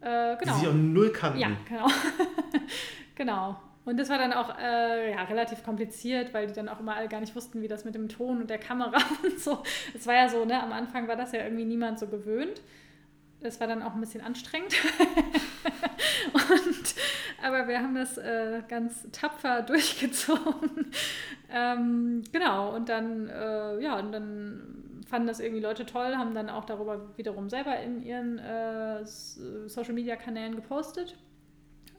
[0.00, 0.54] Äh, genau.
[0.54, 1.38] Die sich auch null kannten.
[1.38, 1.86] Ja, genau.
[3.14, 3.60] genau.
[3.84, 7.08] Und das war dann auch äh, ja, relativ kompliziert, weil die dann auch immer alle
[7.08, 9.62] gar nicht wussten, wie das mit dem Ton und der Kamera und so.
[9.94, 12.62] Es war ja so, ne, am Anfang war das ja irgendwie niemand so gewöhnt.
[13.40, 14.72] Das war dann auch ein bisschen anstrengend.
[16.32, 16.94] und,
[17.42, 20.92] aber wir haben das äh, ganz tapfer durchgezogen.
[21.50, 26.48] ähm, genau, und dann, äh, ja, und dann fanden das irgendwie Leute toll, haben dann
[26.48, 31.18] auch darüber wiederum selber in ihren äh, Social-Media-Kanälen gepostet.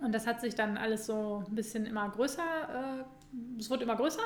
[0.03, 3.95] Und das hat sich dann alles so ein bisschen immer größer, äh, es wurde immer
[3.95, 4.23] größer,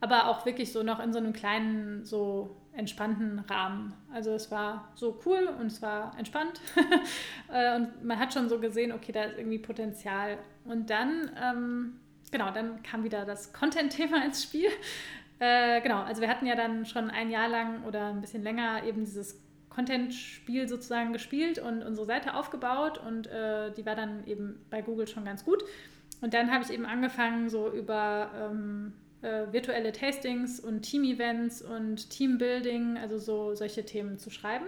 [0.00, 3.94] aber auch wirklich so noch in so einem kleinen, so entspannten Rahmen.
[4.12, 6.60] Also es war so cool und es war entspannt
[7.52, 10.36] äh, und man hat schon so gesehen, okay, da ist irgendwie Potenzial.
[10.64, 12.00] Und dann, ähm,
[12.30, 14.68] genau, dann kam wieder das Content-Thema ins Spiel.
[15.38, 18.84] Äh, genau, also wir hatten ja dann schon ein Jahr lang oder ein bisschen länger
[18.84, 19.45] eben dieses
[19.76, 25.06] Content-Spiel sozusagen gespielt und unsere Seite aufgebaut und äh, die war dann eben bei Google
[25.06, 25.62] schon ganz gut.
[26.22, 32.08] Und dann habe ich eben angefangen, so über ähm, äh, virtuelle Tastings und Team-Events und
[32.08, 34.66] Teambuilding, also so solche Themen zu schreiben,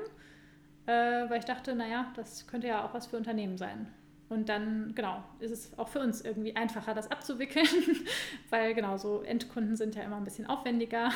[0.85, 3.89] äh, weil ich dachte, naja, das könnte ja auch was für Unternehmen sein.
[4.29, 7.67] Und dann, genau, ist es auch für uns irgendwie einfacher, das abzuwickeln,
[8.51, 11.11] weil genau, so Endkunden sind ja immer ein bisschen aufwendiger.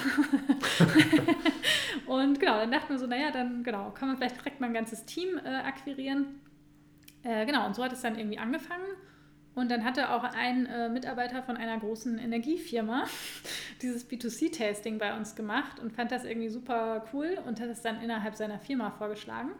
[2.07, 4.75] und genau, dann dachten wir so, naja, dann genau, kann man vielleicht direkt mal ein
[4.75, 6.41] ganzes Team äh, akquirieren.
[7.23, 8.87] Äh, genau, und so hat es dann irgendwie angefangen.
[9.55, 13.05] Und dann hatte auch ein äh, Mitarbeiter von einer großen Energiefirma
[13.83, 18.01] dieses B2C-Tasting bei uns gemacht und fand das irgendwie super cool und hat es dann
[18.01, 19.51] innerhalb seiner Firma vorgeschlagen.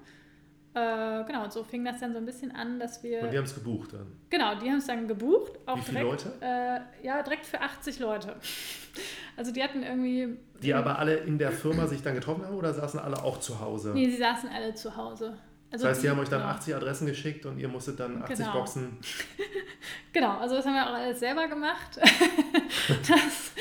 [0.75, 3.21] Äh, genau, und so fing das dann so ein bisschen an, dass wir.
[3.23, 4.07] Und die haben es gebucht dann?
[4.31, 5.53] Genau, die haben es dann gebucht.
[5.67, 6.37] Auch Wie viele direkt, Leute?
[6.41, 8.37] Äh, ja, direkt für 80 Leute.
[9.35, 10.37] Also die hatten irgendwie.
[10.63, 13.59] Die aber alle in der Firma sich dann getroffen haben oder saßen alle auch zu
[13.59, 13.93] Hause?
[13.95, 15.39] Nee, sie saßen alle zu Hause.
[15.73, 16.53] Also das heißt, die, haben euch dann genau.
[16.53, 18.53] 80 Adressen geschickt und ihr musstet dann 80 genau.
[18.53, 18.99] Boxen.
[20.13, 21.99] genau, also das haben wir auch alles selber gemacht.
[23.09, 23.53] das,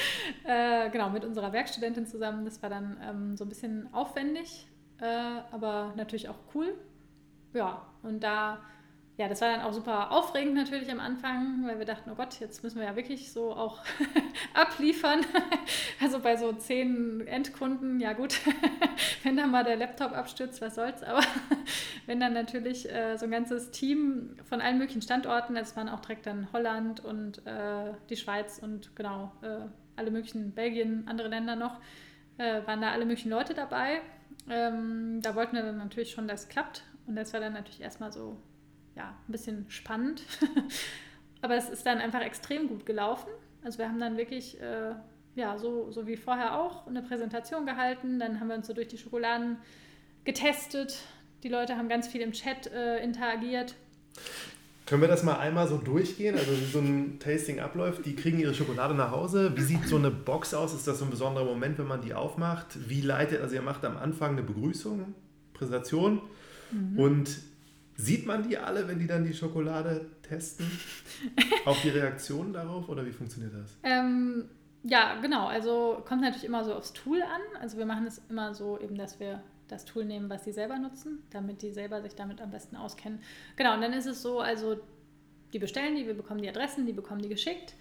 [0.44, 2.44] äh, genau, mit unserer Werkstudentin zusammen.
[2.44, 4.68] Das war dann ähm, so ein bisschen aufwendig,
[5.00, 5.06] äh,
[5.54, 6.76] aber natürlich auch cool
[7.54, 8.60] ja, und da,
[9.18, 12.40] ja, das war dann auch super aufregend natürlich am Anfang, weil wir dachten, oh Gott,
[12.40, 13.80] jetzt müssen wir ja wirklich so auch
[14.54, 15.22] abliefern.
[16.02, 18.40] also bei so zehn Endkunden, ja gut,
[19.24, 21.22] wenn dann mal der Laptop abstürzt, was soll's, aber
[22.06, 26.00] wenn dann natürlich äh, so ein ganzes Team von allen möglichen Standorten, es waren auch
[26.00, 31.56] direkt dann Holland und äh, die Schweiz und genau, äh, alle möglichen, Belgien, andere Länder
[31.56, 31.80] noch,
[32.38, 34.02] äh, waren da alle möglichen Leute dabei.
[34.50, 36.84] Ähm, da wollten wir dann natürlich schon, dass es klappt.
[37.12, 38.38] Und das war dann natürlich erstmal so,
[38.96, 40.24] ja, ein bisschen spannend.
[41.42, 43.28] Aber es ist dann einfach extrem gut gelaufen.
[43.66, 44.94] Also wir haben dann wirklich, äh,
[45.36, 48.18] ja, so, so wie vorher auch, eine Präsentation gehalten.
[48.18, 49.58] Dann haben wir uns so durch die Schokoladen
[50.24, 51.00] getestet.
[51.44, 53.76] Die Leute haben ganz viel im Chat äh, interagiert.
[54.86, 56.36] Können wir das mal einmal so durchgehen?
[56.36, 59.52] Also wie so ein Tasting abläuft, die kriegen ihre Schokolade nach Hause.
[59.58, 60.74] Wie sieht so eine Box aus?
[60.74, 62.68] Ist das so ein besonderer Moment, wenn man die aufmacht?
[62.88, 65.14] Wie leitet, also ihr macht am Anfang eine Begrüßung,
[65.52, 66.22] Präsentation
[66.72, 67.00] Mhm.
[67.00, 67.38] Und
[67.96, 70.66] sieht man die alle, wenn die dann die Schokolade testen?
[71.66, 73.78] Auch die Reaktionen darauf oder wie funktioniert das?
[73.84, 74.46] Ähm,
[74.84, 75.48] ja, genau.
[75.48, 77.42] Also kommt natürlich immer so aufs Tool an.
[77.62, 80.78] Also wir machen es immer so eben, dass wir das Tool nehmen, was sie selber
[80.78, 83.20] nutzen, damit die selber sich damit am besten auskennen.
[83.56, 84.78] Genau, und dann ist es so, also
[85.54, 87.76] die bestellen die, wir bekommen die Adressen, die bekommen die geschickt.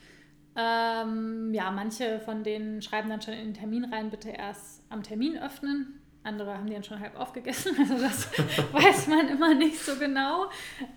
[0.57, 5.03] Ähm, ja, manche von denen schreiben dann schon in den Termin rein, bitte erst am
[5.03, 6.00] Termin öffnen.
[6.31, 7.77] Andere haben die dann schon halb aufgegessen.
[7.81, 8.29] Also das
[8.73, 10.47] weiß man immer nicht so genau.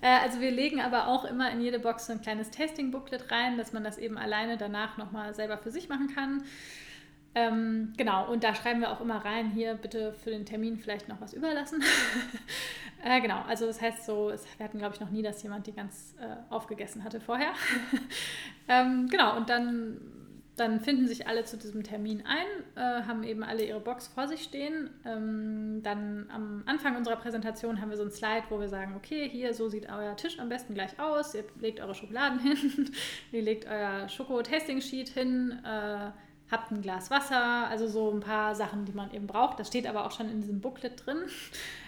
[0.02, 3.58] Äh, also wir legen aber auch immer in jede Box so ein kleines Tasting-Booklet rein,
[3.58, 6.44] dass man das eben alleine danach nochmal selber für sich machen kann.
[7.36, 11.10] Ähm, genau, und da schreiben wir auch immer rein, hier bitte für den Termin vielleicht
[11.10, 11.84] noch was überlassen.
[13.04, 15.66] äh, genau, also das heißt so, es, wir hatten glaube ich noch nie, dass jemand
[15.66, 17.54] die ganz äh, aufgegessen hatte vorher.
[18.68, 20.00] ähm, genau, und dann
[20.56, 22.46] dann finden sich alle zu diesem Termin ein,
[22.76, 24.92] äh, haben eben alle ihre Box vor sich stehen.
[25.04, 29.28] Ähm, dann am Anfang unserer Präsentation haben wir so ein Slide, wo wir sagen, okay,
[29.28, 31.34] hier, so sieht euer Tisch am besten gleich aus.
[31.34, 32.92] Ihr legt eure Schokoladen hin,
[33.32, 36.12] ihr legt euer Schoko-Tasting-Sheet hin, äh,
[36.52, 39.60] habt ein Glas Wasser, also so ein paar Sachen, die man eben braucht.
[39.60, 41.18] Das steht aber auch schon in diesem Booklet drin.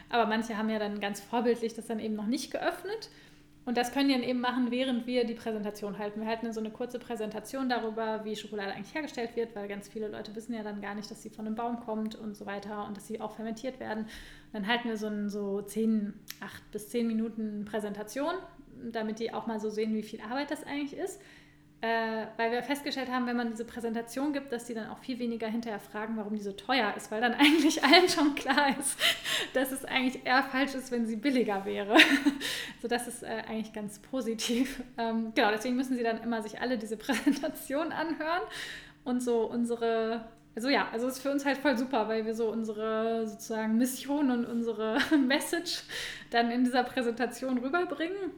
[0.10, 3.10] Aber manche haben ja dann ganz vorbildlich das dann eben noch nicht geöffnet.
[3.66, 6.22] Und das können die dann eben machen, während wir die Präsentation halten.
[6.22, 10.08] Wir halten so eine kurze Präsentation darüber, wie Schokolade eigentlich hergestellt wird, weil ganz viele
[10.08, 12.86] Leute wissen ja dann gar nicht, dass sie von einem Baum kommt und so weiter
[12.88, 14.04] und dass sie auch fermentiert werden.
[14.04, 18.36] Und dann halten wir so eine so 10, 8 bis 10 Minuten Präsentation,
[18.92, 21.20] damit die auch mal so sehen, wie viel Arbeit das eigentlich ist
[21.86, 25.20] äh, weil wir festgestellt haben, wenn man diese Präsentation gibt, dass die dann auch viel
[25.20, 28.98] weniger hinterher fragen, warum die so teuer ist, weil dann eigentlich allen schon klar ist,
[29.54, 31.94] dass es eigentlich eher falsch ist, wenn sie billiger wäre.
[32.76, 34.82] also das ist äh, eigentlich ganz positiv.
[34.98, 38.42] Ähm, genau, deswegen müssen sie dann immer sich alle diese Präsentation anhören
[39.04, 40.26] und so unsere
[40.56, 43.78] also ja, also es ist für uns halt voll super, weil wir so unsere sozusagen
[43.78, 45.84] Mission und unsere Message
[46.32, 48.32] dann in dieser Präsentation rüberbringen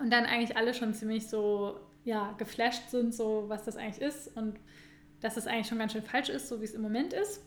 [0.00, 4.36] und dann eigentlich alle schon ziemlich so ja, geflasht sind, so was das eigentlich ist
[4.36, 4.58] und
[5.20, 7.40] dass das eigentlich schon ganz schön falsch ist, so wie es im Moment ist.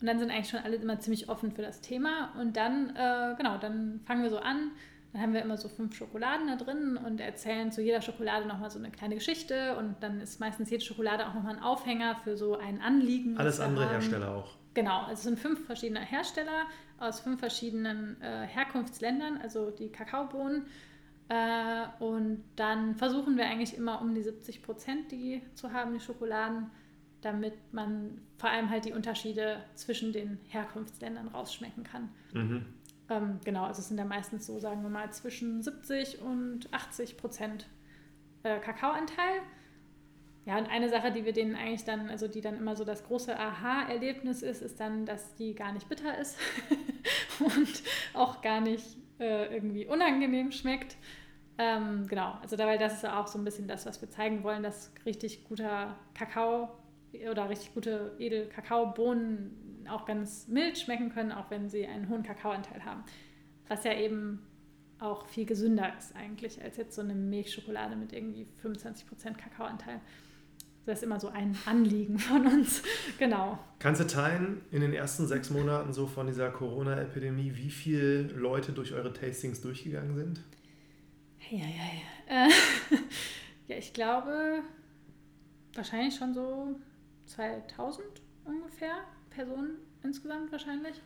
[0.00, 2.32] Und dann sind eigentlich schon alle immer ziemlich offen für das Thema.
[2.40, 4.72] Und dann, äh, genau, dann fangen wir so an.
[5.12, 8.70] Dann haben wir immer so fünf Schokoladen da drin und erzählen zu jeder Schokolade nochmal
[8.70, 9.76] so eine kleine Geschichte.
[9.76, 13.36] Und dann ist meistens jede Schokolade auch nochmal ein Aufhänger für so ein Anliegen.
[13.36, 13.92] Alles andere haben.
[13.92, 14.56] Hersteller auch.
[14.72, 16.66] Genau, also es sind fünf verschiedene Hersteller
[16.98, 20.66] aus fünf verschiedenen äh, Herkunftsländern, also die Kakaobohnen.
[21.30, 26.00] Äh, und dann versuchen wir eigentlich immer um die 70 Prozent die zu haben, die
[26.00, 26.70] Schokoladen,
[27.20, 32.08] damit man vor allem halt die Unterschiede zwischen den Herkunftsländern rausschmecken kann.
[32.34, 32.66] Mhm.
[33.08, 37.16] Ähm, genau, also es sind ja meistens so, sagen wir mal, zwischen 70 und 80
[37.16, 37.68] Prozent
[38.42, 39.40] äh, Kakaoanteil.
[40.46, 43.04] Ja, und eine Sache, die wir denen eigentlich dann, also die dann immer so das
[43.04, 46.36] große Aha-Erlebnis ist, ist dann, dass die gar nicht bitter ist
[47.38, 47.82] und
[48.14, 50.96] auch gar nicht äh, irgendwie unangenehm schmeckt.
[51.62, 54.62] Ähm, genau, also dabei, das ist auch so ein bisschen das, was wir zeigen wollen,
[54.62, 56.70] dass richtig guter Kakao
[57.30, 62.82] oder richtig gute Edel-Kakaobohnen auch ganz mild schmecken können, auch wenn sie einen hohen Kakaoanteil
[62.86, 63.04] haben.
[63.68, 64.40] Was ja eben
[65.00, 70.00] auch viel gesünder ist eigentlich als jetzt so eine Milchschokolade mit irgendwie 25% Kakaoanteil.
[70.86, 72.82] Das ist immer so ein Anliegen von uns.
[73.18, 73.58] genau.
[73.80, 78.72] Kannst du teilen in den ersten sechs Monaten so von dieser Corona-Epidemie, wie viele Leute
[78.72, 80.40] durch eure Tastings durchgegangen sind?
[81.50, 82.46] Ja, ja, ja.
[82.46, 82.50] Äh,
[83.68, 84.62] ja, ich glaube
[85.74, 86.76] wahrscheinlich schon so
[87.26, 88.06] 2000
[88.44, 88.98] ungefähr
[89.30, 91.02] Personen insgesamt wahrscheinlich.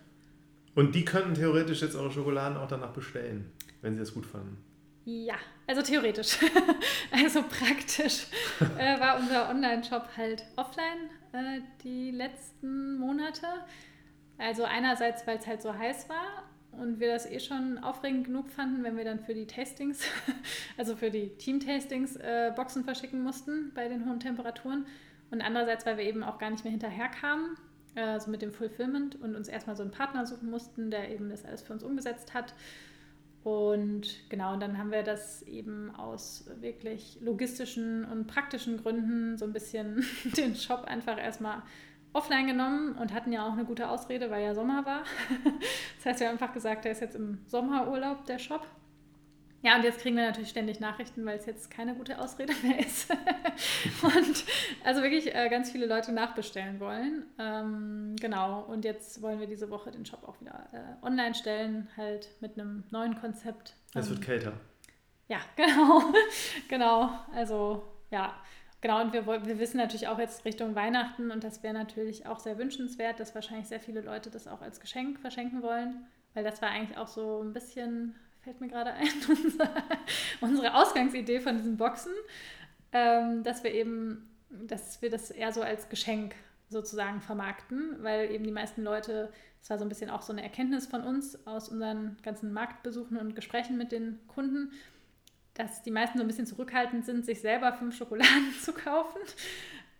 [0.74, 4.58] Und die könnten theoretisch jetzt eure Schokoladen auch danach bestellen, wenn sie das gut fanden.
[5.06, 5.36] Ja,
[5.66, 6.38] also theoretisch.
[7.10, 8.26] also praktisch
[8.78, 13.46] äh, war unser Online-Shop halt offline äh, die letzten Monate.
[14.36, 16.44] Also einerseits, weil es halt so heiß war
[16.80, 20.04] und wir das eh schon aufregend genug fanden, wenn wir dann für die Tastings,
[20.78, 24.86] also für die Team-Tastings, äh, Boxen verschicken mussten bei den hohen Temperaturen.
[25.30, 27.56] Und andererseits, weil wir eben auch gar nicht mehr hinterher kamen,
[27.96, 31.44] also mit dem Fulfillment und uns erstmal so einen Partner suchen mussten, der eben das
[31.44, 32.54] alles für uns umgesetzt hat.
[33.44, 39.44] Und genau, und dann haben wir das eben aus wirklich logistischen und praktischen Gründen so
[39.44, 40.04] ein bisschen
[40.36, 41.62] den Shop einfach erstmal
[42.14, 45.04] offline genommen und hatten ja auch eine gute Ausrede, weil ja Sommer war.
[45.96, 48.66] Das heißt, wir haben einfach gesagt, der ist jetzt im Sommerurlaub, der Shop.
[49.62, 52.78] Ja, und jetzt kriegen wir natürlich ständig Nachrichten, weil es jetzt keine gute Ausrede mehr
[52.80, 53.10] ist.
[54.02, 54.44] und
[54.84, 57.24] also wirklich äh, ganz viele Leute nachbestellen wollen.
[57.38, 61.88] Ähm, genau, und jetzt wollen wir diese Woche den Shop auch wieder äh, online stellen,
[61.96, 63.74] halt mit einem neuen Konzept.
[63.94, 64.52] Es wird kälter.
[65.28, 66.12] Ja, genau.
[66.68, 68.34] genau, also ja.
[68.84, 72.38] Genau, und wir, wir wissen natürlich auch jetzt Richtung Weihnachten und das wäre natürlich auch
[72.38, 76.04] sehr wünschenswert, dass wahrscheinlich sehr viele Leute das auch als Geschenk verschenken wollen,
[76.34, 79.08] weil das war eigentlich auch so ein bisschen, fällt mir gerade ein,
[80.42, 82.12] unsere Ausgangsidee von diesen Boxen,
[82.92, 86.34] ähm, dass wir eben, dass wir das eher so als Geschenk
[86.68, 90.42] sozusagen vermarkten, weil eben die meisten Leute, das war so ein bisschen auch so eine
[90.42, 94.72] Erkenntnis von uns aus unseren ganzen Marktbesuchen und Gesprächen mit den Kunden,
[95.54, 99.20] dass die meisten so ein bisschen zurückhaltend sind, sich selber fünf Schokoladen zu kaufen.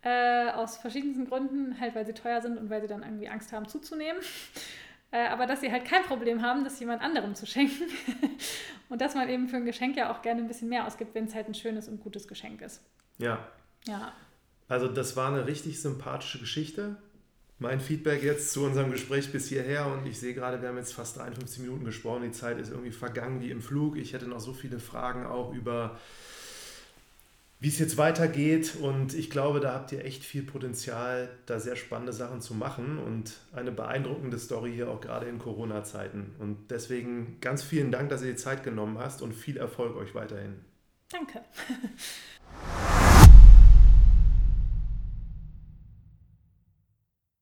[0.01, 3.51] Äh, aus verschiedensten Gründen, halt weil sie teuer sind und weil sie dann irgendwie Angst
[3.51, 4.21] haben zuzunehmen.
[5.11, 7.85] äh, aber dass sie halt kein Problem haben, das jemand anderem zu schenken.
[8.89, 11.25] und dass man eben für ein Geschenk ja auch gerne ein bisschen mehr ausgibt, wenn
[11.25, 12.83] es halt ein schönes und gutes Geschenk ist.
[13.17, 13.47] Ja.
[13.87, 14.13] Ja.
[14.67, 16.97] Also das war eine richtig sympathische Geschichte.
[17.57, 20.93] Mein Feedback jetzt zu unserem Gespräch bis hierher und ich sehe gerade, wir haben jetzt
[20.93, 23.97] fast 53 Minuten gesprochen, die Zeit ist irgendwie vergangen wie im Flug.
[23.97, 25.97] Ich hätte noch so viele Fragen auch über
[27.59, 28.75] wie es jetzt weitergeht.
[28.79, 32.99] Und ich glaube, da habt ihr echt viel Potenzial, da sehr spannende Sachen zu machen
[32.99, 36.35] und eine beeindruckende Story hier auch gerade in Corona-Zeiten.
[36.39, 40.13] Und deswegen ganz vielen Dank, dass ihr die Zeit genommen hast und viel Erfolg euch
[40.13, 40.55] weiterhin.
[41.09, 41.41] Danke.